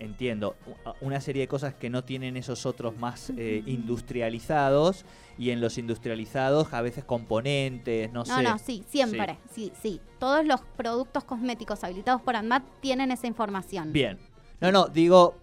entiendo, 0.00 0.56
una 1.00 1.20
serie 1.20 1.42
de 1.42 1.48
cosas 1.48 1.74
que 1.74 1.90
no 1.90 2.02
tienen 2.02 2.36
esos 2.36 2.66
otros 2.66 2.96
más 2.96 3.30
eh, 3.36 3.62
industrializados 3.66 5.04
y 5.38 5.50
en 5.50 5.60
los 5.60 5.78
industrializados 5.78 6.72
a 6.72 6.80
veces 6.82 7.04
componentes, 7.04 8.12
no, 8.12 8.20
No, 8.24 8.36
sé. 8.36 8.42
no, 8.42 8.58
sí, 8.58 8.84
siempre. 8.88 9.38
Sí. 9.52 9.72
sí, 9.80 10.00
Todos 10.18 10.44
los 10.44 10.60
productos 10.76 11.24
cosméticos 11.24 11.84
habilitados 11.84 12.22
por 12.22 12.36
ANMAT 12.36 12.62
tienen 12.80 13.10
esa 13.10 13.26
información. 13.26 13.92
Bien. 13.92 14.18
No, 14.60 14.72
no, 14.72 14.86
digo 14.86 15.34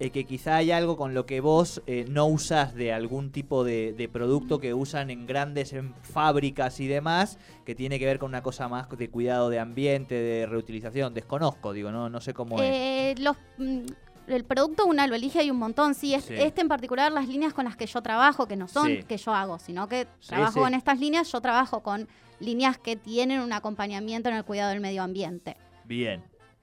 eh, 0.00 0.10
que 0.10 0.24
quizá 0.24 0.56
hay 0.56 0.72
algo 0.72 0.96
con 0.96 1.14
lo 1.14 1.26
que 1.26 1.40
vos 1.40 1.82
eh, 1.86 2.06
no 2.08 2.26
usás 2.26 2.74
de 2.74 2.92
algún 2.92 3.30
tipo 3.30 3.62
de, 3.62 3.92
de 3.92 4.08
producto 4.08 4.58
que 4.58 4.74
usan 4.74 5.10
en 5.10 5.26
grandes 5.26 5.72
en 5.72 5.94
fábricas 6.02 6.80
y 6.80 6.88
demás, 6.88 7.38
que 7.64 7.74
tiene 7.74 7.98
que 7.98 8.06
ver 8.06 8.18
con 8.18 8.30
una 8.30 8.42
cosa 8.42 8.66
más 8.68 8.88
de 8.88 9.10
cuidado 9.10 9.48
de 9.50 9.60
ambiente, 9.60 10.14
de 10.14 10.46
reutilización. 10.46 11.14
Desconozco, 11.14 11.72
digo, 11.72 11.92
no, 11.92 12.08
no 12.10 12.20
sé 12.20 12.34
cómo 12.34 12.56
es. 12.60 12.62
Eh, 12.64 13.14
los, 13.18 13.36
mm, 13.58 13.80
el 14.28 14.44
producto 14.44 14.86
una 14.86 15.06
lo 15.06 15.14
elige 15.14 15.40
hay 15.40 15.50
un 15.50 15.58
montón. 15.58 15.94
Sí, 15.94 16.14
es- 16.14 16.24
Sí. 16.24 16.34
este 16.36 16.60
en 16.62 16.68
particular, 16.68 17.12
las 17.12 17.28
líneas 17.28 17.52
con 17.52 17.64
las 17.66 17.76
que 17.76 17.86
yo 17.86 18.00
trabajo, 18.00 18.46
que 18.46 18.56
no 18.56 18.68
son 18.68 18.86
Sí. 18.86 19.02
que 19.02 19.16
yo 19.18 19.34
hago, 19.34 19.58
sino 19.58 19.86
que 19.88 20.06
Sí, 20.20 20.28
trabajo 20.28 20.60
con 20.60 20.72
estas 20.74 20.98
líneas, 20.98 21.30
yo 21.30 21.40
trabajo 21.40 21.82
con 21.82 22.08
líneas 22.38 22.78
que 22.78 22.96
tienen 22.96 23.40
un 23.40 23.52
acompañamiento 23.52 24.30
en 24.30 24.36
el 24.36 24.44
cuidado 24.44 24.70
del 24.70 24.80
medio 24.80 25.02
ambiente. 25.02 25.56
Bien. 25.84 26.22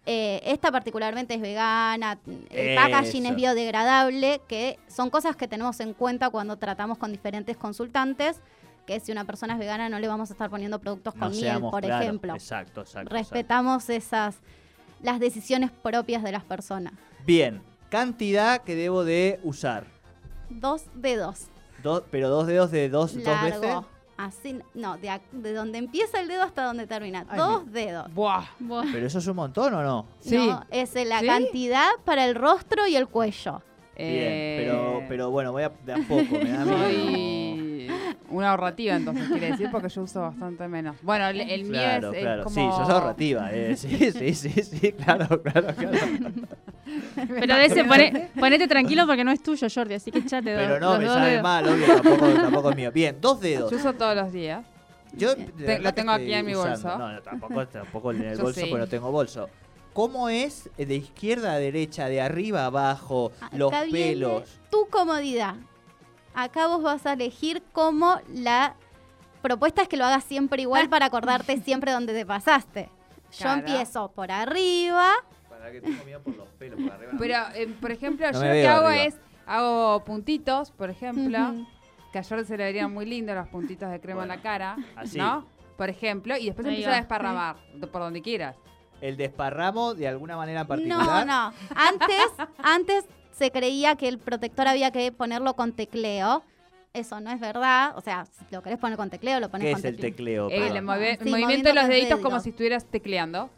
Eh, 0.09 0.41
esta 0.45 0.71
particularmente 0.71 1.33
es 1.33 1.41
vegana, 1.41 2.17
el 2.49 2.69
Eso. 2.69 2.81
packaging 2.81 3.25
es 3.25 3.35
biodegradable, 3.35 4.39
que 4.47 4.79
son 4.87 5.09
cosas 5.09 5.35
que 5.35 5.49
tenemos 5.49 5.81
en 5.81 5.93
cuenta 5.93 6.29
cuando 6.29 6.55
tratamos 6.55 6.97
con 6.97 7.11
diferentes 7.11 7.57
consultantes, 7.57 8.39
que 8.85 9.01
si 9.01 9.11
una 9.11 9.25
persona 9.25 9.53
es 9.55 9.59
vegana 9.59 9.89
no 9.89 9.99
le 9.99 10.07
vamos 10.07 10.29
a 10.29 10.33
estar 10.33 10.49
poniendo 10.49 10.79
productos 10.79 11.13
No 11.15 11.19
con 11.27 11.31
miel, 11.31 11.59
por 11.59 11.83
claro. 11.83 12.01
ejemplo. 12.03 12.33
Exacto, 12.33 12.81
exacto. 12.81 12.99
exacto. 13.01 13.13
Respetamos 13.15 13.89
esas 13.89 14.37
las 15.03 15.19
decisiones 15.19 15.71
propias 15.71 16.23
de 16.23 16.31
las 16.31 16.45
personas. 16.45 16.93
Bien. 17.25 17.61
Cantidad 17.89 18.61
que 18.63 18.75
debo 18.75 19.03
de 19.03 19.39
usar. 19.43 19.87
Dos 20.49 20.83
dedos. 20.95 21.47
Do- 21.83 22.05
pero 22.11 22.29
dos 22.29 22.47
dedos 22.47 22.71
de 22.71 22.87
dos, 22.87 23.13
dos 23.21 23.41
veces. 23.43 23.75
Así, 24.17 24.59
no, 24.73 24.97
de, 24.97 25.09
ac- 25.09 25.21
de 25.31 25.53
donde 25.53 25.77
empieza 25.77 26.19
el 26.19 26.27
dedo 26.27 26.41
hasta 26.43 26.63
donde 26.63 26.87
termina. 26.87 27.25
Ay, 27.29 27.37
Dos 27.37 27.71
dedos. 27.71 28.11
Buah. 28.13 28.45
Buah. 28.59 28.85
Pero 28.91 29.05
eso 29.05 29.19
es 29.19 29.27
un 29.27 29.35
montón 29.35 29.73
o 29.75 29.83
no? 29.83 30.05
Sí. 30.19 30.35
No, 30.37 30.63
es 30.71 30.95
la 31.05 31.19
¿Sí? 31.19 31.27
cantidad 31.27 31.89
para 32.03 32.25
el 32.25 32.33
rostro 32.35 32.87
y 32.87 32.95
el 32.95 33.07
cuello. 33.07 33.61
Bien, 33.95 34.09
Eh, 34.09 34.57
pero, 34.63 35.03
pero 35.07 35.31
bueno, 35.31 35.51
voy 35.51 35.63
a 35.63 35.69
de 35.69 35.93
a 35.93 35.97
poco, 36.07 36.23
me 36.43 36.49
da 36.51 36.65
miedo. 36.65 37.46
Una 38.29 38.51
ahorrativa, 38.51 38.95
entonces 38.95 39.27
quiere 39.29 39.51
decir, 39.51 39.69
porque 39.71 39.89
yo 39.89 40.01
uso 40.03 40.21
bastante 40.21 40.67
menos. 40.67 40.95
Bueno, 41.01 41.27
el, 41.27 41.41
el 41.41 41.63
mío 41.63 41.71
Claro, 41.73 42.11
es, 42.11 42.17
es 42.17 42.23
claro. 42.23 42.43
como... 42.43 42.55
Sí, 42.55 42.77
sos 42.77 42.89
ahorrativa. 42.89 43.49
eh, 43.53 43.75
Sí, 43.77 44.11
sí, 44.11 44.33
sí, 44.33 44.63
sí, 44.63 44.91
claro, 44.93 45.41
claro, 45.41 45.67
claro. 45.75 45.97
Pero 47.27 47.55
de 47.55 47.65
ese, 47.65 47.83
pone- 47.85 48.29
ponete 48.39 48.67
tranquilo 48.67 49.05
porque 49.05 49.23
no 49.23 49.31
es 49.31 49.41
tuyo, 49.43 49.67
Jordi, 49.73 49.95
así 49.95 50.11
que 50.11 50.19
echate 50.19 50.53
dos- 50.53 50.61
Pero 50.61 50.79
no, 50.79 50.89
los 50.91 50.99
me 50.99 51.05
sabe 51.07 51.29
dedos. 51.31 51.43
mal, 51.43 51.67
obvio, 51.67 51.85
tampoco, 51.87 52.27
tampoco 52.33 52.69
es 52.71 52.75
mío. 52.75 52.91
Bien, 52.91 53.17
dos 53.19 53.39
dedos. 53.41 53.71
Yo 53.71 53.77
uso 53.77 53.93
todos 53.93 54.15
los 54.15 54.31
días. 54.31 54.65
Yo 55.13 55.35
Te- 55.35 55.79
lo 55.79 55.93
tengo 55.93 56.11
aquí 56.11 56.33
en 56.33 56.45
mi 56.45 56.53
usando- 56.55 56.69
bolso. 56.89 56.97
No, 56.97 57.11
no, 57.13 57.21
tampoco, 57.21 57.67
tampoco 57.67 58.11
en 58.11 58.21
el 58.23 58.37
Yo 58.37 58.43
bolso, 58.43 58.59
sí. 58.61 58.65
pero 58.67 58.79
no 58.79 58.87
tengo 58.87 59.11
bolso. 59.11 59.49
¿Cómo 59.93 60.29
es 60.29 60.69
de 60.77 60.95
izquierda 60.95 61.53
a 61.53 61.57
derecha, 61.59 62.07
de 62.07 62.21
arriba 62.21 62.61
a 62.63 62.65
abajo, 62.67 63.31
los 63.53 63.73
Acá 63.73 63.83
viene 63.85 64.11
pelos? 64.11 64.43
Tu 64.69 64.87
comodidad. 64.89 65.55
Acá 66.39 66.67
vos 66.67 66.83
vas 66.83 67.03
a 67.07 67.13
elegir 67.13 67.63
cómo 67.73 68.21
la 68.31 68.75
propuesta 69.41 69.81
es 69.81 69.87
que 69.87 69.97
lo 69.97 70.05
hagas 70.05 70.23
siempre 70.23 70.61
igual 70.61 70.87
para 70.87 71.07
acordarte 71.07 71.57
siempre 71.61 71.91
dónde 71.91 72.13
te 72.13 72.27
pasaste. 72.27 72.91
Yo 73.39 73.49
empiezo 73.51 74.11
por 74.11 74.31
arriba. 74.31 75.13
Para 75.49 75.71
que 75.71 75.81
tengo 75.81 76.03
miedo 76.05 76.21
por 76.21 76.35
los 76.35 76.47
pelos, 76.49 76.79
por 76.79 76.91
arriba. 76.91 77.11
Pero, 77.17 77.35
eh, 77.55 77.75
por 77.81 77.89
ejemplo, 77.91 78.27
No 78.27 78.33
yo 78.33 78.45
lo 78.45 78.51
que 78.53 78.67
hago 78.67 78.85
arriba. 78.87 79.03
es, 79.05 79.15
hago 79.47 80.03
puntitos, 80.05 80.69
por 80.69 80.91
ejemplo, 80.91 81.39
Ujú. 81.39 81.67
que 82.13 82.19
a 82.19 82.23
Jordi 82.23 82.45
se 82.45 82.55
le 82.55 82.65
verían 82.65 82.93
muy 82.93 83.07
lindos 83.07 83.35
los 83.35 83.47
puntitos 83.47 83.89
de 83.89 83.99
crema 83.99 84.21
en 84.21 84.27
la 84.29 84.39
cara, 84.39 84.77
así. 84.95 85.17
¿no? 85.17 85.43
Por 85.75 85.89
ejemplo, 85.89 86.37
y 86.37 86.45
después 86.45 86.67
empiezo 86.67 86.91
a 86.91 86.97
desparramar 86.97 87.55
de- 87.73 87.87
por 87.87 88.01
donde 88.03 88.21
quieras. 88.21 88.55
¿El 89.01 89.17
desparramo 89.17 89.95
de 89.95 90.07
alguna 90.07 90.37
manera 90.37 90.61
en 90.61 90.65
No, 90.67 90.69
particular? 90.69 91.25
no. 91.25 91.51
Antes, 91.75 92.27
antes 92.61 93.05
se 93.37 93.51
creía 93.51 93.95
que 93.95 94.07
el 94.07 94.17
protector 94.17 94.67
había 94.67 94.91
que 94.91 95.11
ponerlo 95.11 95.55
con 95.55 95.73
tecleo. 95.73 96.43
Eso 96.93 97.19
no 97.19 97.31
es 97.31 97.39
verdad. 97.39 97.95
O 97.95 98.01
sea, 98.01 98.25
si 98.25 98.45
lo 98.49 98.63
querés 98.63 98.79
poner 98.79 98.97
con 98.97 99.09
tecleo, 99.09 99.39
lo 99.39 99.49
pones 99.49 99.65
¿Qué 99.67 99.71
con 99.73 99.79
es 99.79 99.85
el 99.85 99.97
tecleo? 99.97 100.49
El, 100.49 100.81
move- 100.83 101.19
Sí, 101.21 101.29
movimiento 101.29 101.69
de 101.69 101.73
los 101.75 101.83
los 101.83 101.89
deditos 101.89 102.15
como 102.19 102.29
deditos. 102.29 102.43
si 102.43 102.49
estuvieras 102.49 102.85
tecleando. 102.85 103.49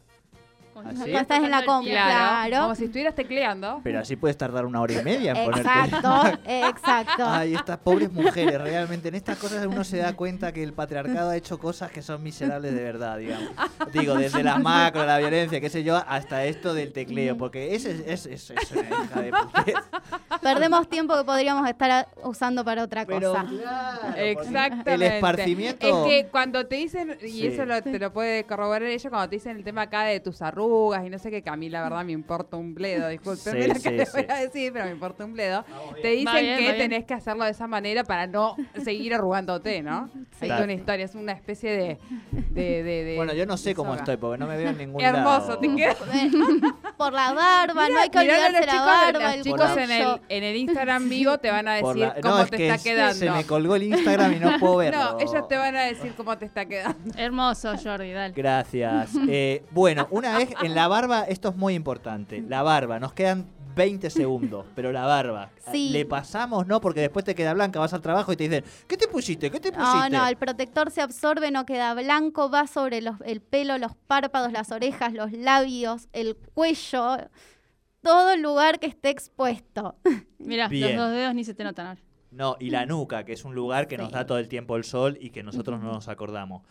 Cuando 0.84 1.06
estás 1.06 1.44
en 1.44 1.52
la 1.52 1.66
compu, 1.66 1.90
Claro, 1.90 2.48
claro. 2.50 2.64
Como 2.64 2.76
si 2.76 2.86
estuvieras 2.86 3.16
tecleando. 3.16 3.82
Pero 3.84 4.00
así 4.00 4.16
puedes 4.16 4.38
tardar 4.38 4.66
una 4.66 4.82
hora 4.82 4.94
y 4.94 5.04
media 5.04 5.32
en 5.34 5.50
ponerte. 5.50 5.70
Exacto, 5.70 6.40
exacto. 6.46 7.24
Ay, 7.26 7.54
estas 7.56 7.78
pobres 7.80 8.12
mujeres, 8.12 8.60
realmente. 8.62 9.10
En 9.10 9.16
estas 9.16 9.38
cosas 9.38 9.66
uno 9.66 9.84
se 9.84 9.98
da 9.98 10.14
cuenta 10.16 10.52
que 10.52 10.64
el 10.64 10.74
patriarcado 10.74 11.30
ha 11.32 11.36
hecho 11.38 11.58
cosas 11.60 11.92
que 11.92 12.02
son 12.02 12.22
miserables 12.24 12.74
de 12.74 12.84
verdad, 12.84 13.18
digamos. 13.18 13.50
Digo, 13.94 14.16
desde 14.16 14.44
las 14.44 14.60
macro, 14.62 15.06
la 15.06 15.18
violencia, 15.18 15.60
qué 15.62 15.70
sé 15.70 15.84
yo, 15.84 15.96
hasta 16.08 16.46
esto 16.46 16.74
del 16.74 16.92
tecleo. 16.94 17.38
Porque 17.38 17.76
ese 17.76 17.92
es, 18.12 18.26
es, 18.26 18.50
es 18.52 18.72
una 18.72 18.82
hija 18.90 19.22
de 19.22 19.32
putez. 19.32 19.76
Perdemos 20.42 20.88
tiempo 20.90 21.16
que 21.18 21.24
podríamos 21.24 21.68
estar 21.68 22.08
usando 22.24 22.64
para 22.64 22.84
otra 22.84 23.06
Pero 23.06 23.32
cosa. 23.34 23.46
claro, 23.46 24.16
Exactamente. 24.18 24.94
El 24.94 25.02
esparcimiento. 25.04 25.88
Es 25.88 26.08
que 26.24 26.30
cuando 26.30 26.66
te 26.66 26.76
dicen, 26.76 27.18
y 27.22 27.30
Sí. 27.30 27.48
eso 27.48 27.66
lo- 27.66 27.82
te 27.82 28.00
lo 28.00 28.12
puede 28.14 28.46
corroborar 28.46 28.84
ella, 28.84 29.10
cuando 29.10 29.30
te 29.30 29.36
dicen 29.36 29.58
el 29.58 29.64
tema 29.64 29.84
acá 29.84 30.04
de 30.04 30.20
tus 30.20 30.42
arrugas 30.42 30.69
y 31.06 31.10
no 31.10 31.20
sé 31.20 31.32
qué, 31.32 31.42
que 31.42 31.50
a 31.50 31.56
mí 31.56 31.70
la 31.70 31.82
verdad 31.84 32.04
me 32.06 32.12
importa 32.12 32.58
un 32.58 32.74
bledo, 32.74 33.08
discúlpenme 33.10 33.62
Sí, 33.64 33.68
lo 33.68 33.74
que 33.76 33.80
sí, 33.80 33.90
les 33.92 34.12
voy 34.14 34.26
a 34.30 34.36
decir, 34.36 34.72
pero 34.74 34.86
me 34.86 34.92
importa 34.92 35.26
un 35.26 35.34
bledo. 35.34 35.64
Te 36.02 36.10
Va 36.10 36.36
dicen 36.36 36.36
bien, 36.46 36.58
que 36.60 36.74
tenés 36.74 37.06
que 37.06 37.14
hacerlo 37.14 37.44
de 37.46 37.52
esa 37.52 37.68
manera 37.68 38.04
para 38.04 38.28
no 38.28 38.56
seguir 38.84 39.14
arrugándote, 39.14 39.82
¿no? 39.82 40.10
Hay 40.42 40.52
una 40.64 40.74
historia, 40.74 41.06
es 41.06 41.16
una 41.16 41.32
especie 41.34 41.72
de... 41.72 41.98
de, 42.32 42.84
de- 42.84 43.04
de- 43.04 43.16
Bueno, 43.16 43.34
yo 43.34 43.46
no 43.46 43.58
sé 43.58 43.74
cómo 43.76 43.90
soga. 43.92 44.00
estoy, 44.02 44.18
porque 44.18 44.38
no 44.38 44.48
me 44.48 44.58
veo 44.58 44.70
en 44.70 44.78
ningún 44.78 45.02
Hermoso, 45.02 45.50
lado. 45.50 45.60
te 45.60 45.70
por 46.98 47.14
la 47.14 47.34
barba, 47.34 47.90
no 47.90 48.00
hay 48.00 48.10
que 48.10 48.18
olvidarse 48.20 48.52
la 48.66 48.72
chicos, 48.72 48.86
barba, 48.86 49.36
los 49.36 49.44
chicos 49.46 49.72
en 49.78 49.80
el, 49.92 50.04
cuello. 50.04 50.20
en 50.30 50.44
el 50.44 50.56
Instagram 50.56 51.10
vivo 51.10 51.38
te 51.38 51.50
van 51.52 51.68
a 51.68 51.74
decir 51.76 51.96
la- 51.98 52.16
cómo 52.22 52.36
no, 52.36 52.44
es 52.44 52.50
te 52.50 52.58
que 52.58 52.66
está 52.68 52.78
se- 52.78 52.90
quedando. 52.90 53.14
Se 53.16 53.30
me 53.32 53.44
colgó 53.46 53.76
el 53.76 53.84
Instagram 53.84 54.34
y 54.34 54.40
no 54.40 54.60
puedo 54.60 54.78
verlo. 54.78 55.00
No, 55.14 55.20
ellos 55.20 55.48
te 55.48 55.56
van 55.58 55.76
a 55.76 55.82
decir 55.84 56.14
cómo 56.16 56.38
te 56.38 56.46
está 56.46 56.66
quedando. 56.66 56.98
Hermoso, 57.18 57.74
Jordi, 57.82 58.12
dale. 58.12 58.34
Gracias. 58.34 59.10
Eh, 59.28 59.64
bueno, 59.72 60.08
una 60.12 60.38
vez 60.38 60.49
en 60.62 60.76
la 60.76 60.88
barba, 60.88 61.24
esto 61.24 61.50
es 61.50 61.56
muy 61.56 61.74
importante. 61.76 62.42
La 62.48 62.62
barba, 62.64 63.00
nos 63.00 63.14
quedan 63.14 63.48
20 63.76 64.10
segundos, 64.10 64.66
pero 64.76 64.92
la 64.92 65.06
barba. 65.06 65.52
Sí. 65.72 65.90
Le 65.92 66.04
pasamos, 66.06 66.66
¿no? 66.66 66.82
Porque 66.82 67.00
después 67.02 67.24
te 67.24 67.36
queda 67.36 67.54
blanca, 67.54 67.80
vas 67.80 67.94
al 67.94 68.02
trabajo 68.02 68.34
y 68.34 68.36
te 68.36 68.46
dicen, 68.50 68.64
¿qué 68.88 68.98
te 68.98 69.08
pusiste? 69.08 69.52
¿Qué 69.52 69.60
te 69.60 69.72
pusiste? 69.72 70.10
No, 70.10 70.10
no, 70.10 70.28
el 70.28 70.36
protector 70.36 70.90
se 70.90 71.00
absorbe, 71.02 71.52
no 71.52 71.66
queda 71.68 71.94
blanco, 71.94 72.50
va 72.50 72.66
sobre 72.66 73.02
los- 73.02 73.22
el 73.24 73.40
pelo, 73.42 73.78
los 73.78 73.96
párpados, 74.08 74.52
las 74.52 74.72
orejas, 74.72 75.14
los 75.14 75.32
labios, 75.32 76.08
el 76.12 76.36
cuello, 76.56 77.18
todo 78.02 78.32
el 78.32 78.42
lugar 78.42 78.80
que 78.80 78.88
esté 78.88 79.10
expuesto. 79.10 79.96
Mira, 80.40 80.70
los 80.70 80.96
dos 80.96 81.12
dedos 81.12 81.36
ni 81.36 81.44
se 81.44 81.54
te 81.54 81.64
notan 81.64 81.88
ahora. 81.88 82.02
No, 82.32 82.58
y 82.60 82.70
la 82.70 82.86
nuca, 82.86 83.26
que 83.26 83.34
es 83.34 83.44
un 83.46 83.56
lugar 83.56 83.88
que 83.88 83.98
nos 83.98 84.12
da 84.12 84.26
todo 84.26 84.38
el 84.40 84.48
tiempo 84.48 84.76
el 84.76 84.84
sol 84.84 85.18
y 85.20 85.32
que 85.32 85.42
nosotros 85.44 85.80
no 85.82 85.92
nos 85.94 86.08
acordamos. 86.08 86.64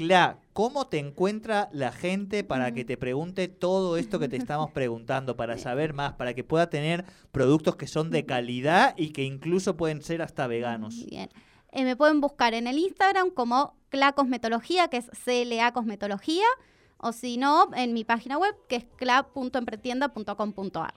Cla, 0.00 0.38
¿cómo 0.54 0.86
te 0.86 0.98
encuentra 0.98 1.68
la 1.74 1.92
gente 1.92 2.42
para 2.42 2.72
que 2.72 2.86
te 2.86 2.96
pregunte 2.96 3.48
todo 3.48 3.98
esto 3.98 4.18
que 4.18 4.30
te 4.30 4.36
estamos 4.38 4.70
preguntando, 4.70 5.36
para 5.36 5.58
saber 5.58 5.92
más, 5.92 6.14
para 6.14 6.32
que 6.32 6.42
pueda 6.42 6.70
tener 6.70 7.04
productos 7.32 7.76
que 7.76 7.86
son 7.86 8.10
de 8.10 8.24
calidad 8.24 8.94
y 8.96 9.10
que 9.10 9.24
incluso 9.24 9.76
pueden 9.76 10.00
ser 10.00 10.22
hasta 10.22 10.46
veganos? 10.46 11.04
Bien. 11.04 11.28
Eh, 11.72 11.84
me 11.84 11.96
pueden 11.96 12.22
buscar 12.22 12.54
en 12.54 12.66
el 12.66 12.78
Instagram 12.78 13.28
como 13.28 13.74
CLA 13.90 14.12
Cosmetología, 14.14 14.88
que 14.88 14.96
es 14.96 15.10
CLA 15.22 15.70
Cosmetología, 15.74 16.46
o 16.96 17.12
si 17.12 17.36
no, 17.36 17.68
en 17.74 17.92
mi 17.92 18.04
página 18.04 18.38
web, 18.38 18.56
que 18.70 18.76
es 18.76 18.86
cla.empretienda.com.ar. 18.96 20.94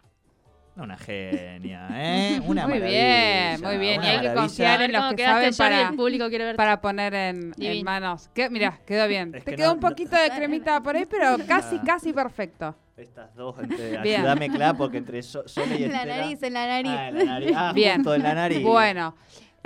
Una 0.76 0.98
genia, 0.98 1.88
¿eh? 1.92 2.42
Una 2.48 2.64
Muy 2.68 2.80
maravilla, 2.80 3.58
bien, 3.58 3.62
muy 3.62 3.78
bien. 3.78 4.04
Y 4.04 4.08
hay 4.08 4.22
que 4.22 4.34
confiar 4.34 4.82
en 4.82 4.92
los 4.92 5.02
¿Cómo 5.02 5.10
que 5.12 5.16
quedaste, 5.18 5.54
saben 5.54 5.78
para, 5.78 5.90
El 5.90 5.96
público 5.96 6.30
quiere 6.30 6.46
ver. 6.46 6.56
para 6.56 6.82
poner 6.82 7.14
en, 7.14 7.54
manos. 7.84 8.30
Que, 8.34 8.50
mira, 8.50 8.80
quedó 8.86 9.08
bien. 9.08 9.36
Es 9.36 9.44
Te 9.44 9.52
que 9.52 9.58
quedó 9.58 9.68
no- 9.68 9.74
un 9.76 9.80
poquito 9.80 10.16
de 10.16 10.30
cremita 10.32 10.82
por 10.82 10.96
ahí, 10.96 11.06
pero 11.06 11.38
casi, 11.48 11.78
casi 11.80 12.12
perfecto. 12.12 12.76
Estas 12.98 13.34
dos, 13.36 13.56
entre, 13.60 14.00
Bien. 14.02 14.22
ayúdame, 14.22 14.50
Cla, 14.50 14.74
porque 14.74 14.98
entre 14.98 15.22
So- 15.24 15.48
Sole 15.48 15.76
y 15.80 15.84
En 15.84 15.92
la 15.92 16.04
Estela- 16.06 16.18
nariz, 16.18 16.44
en 16.44 16.54
la 16.54 16.66
nariz. 16.68 16.92
Ah, 16.92 17.08
en 17.10 17.18
la 17.18 17.24
nariz. 17.26 17.54
Ah, 17.56 17.72
Bien. 17.74 17.96
justo 17.98 18.16
en 18.16 18.24
la 18.24 18.34
nariz. 18.34 18.64
Bueno. 18.64 19.16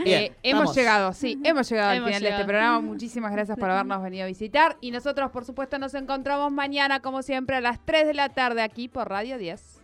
Bien, 0.04 0.24
eh, 0.26 0.36
hemos 0.44 0.76
llegado, 0.76 1.12
sí, 1.12 1.40
hemos 1.44 1.68
llegado 1.72 1.90
al 1.90 2.04
final 2.06 2.22
de 2.22 2.30
este 2.30 2.44
programa. 2.44 2.82
Muchísimas 2.82 3.32
gracias 3.32 3.58
por 3.58 3.68
habernos 3.72 4.04
venido 4.04 4.26
a 4.26 4.28
visitar. 4.28 4.78
Y 4.80 4.92
nosotros, 4.92 5.32
por 5.32 5.44
supuesto, 5.44 5.80
nos 5.80 5.94
encontramos 5.96 6.52
mañana, 6.52 7.00
como 7.02 7.24
siempre, 7.24 7.56
a 7.56 7.62
las 7.62 7.84
3 7.84 8.06
de 8.06 8.14
la 8.14 8.30
tarde 8.30 8.62
aquí 8.62 8.90
por 8.90 9.10
Radio 9.10 9.40
10. 9.40 9.77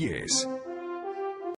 10. 0.00 0.69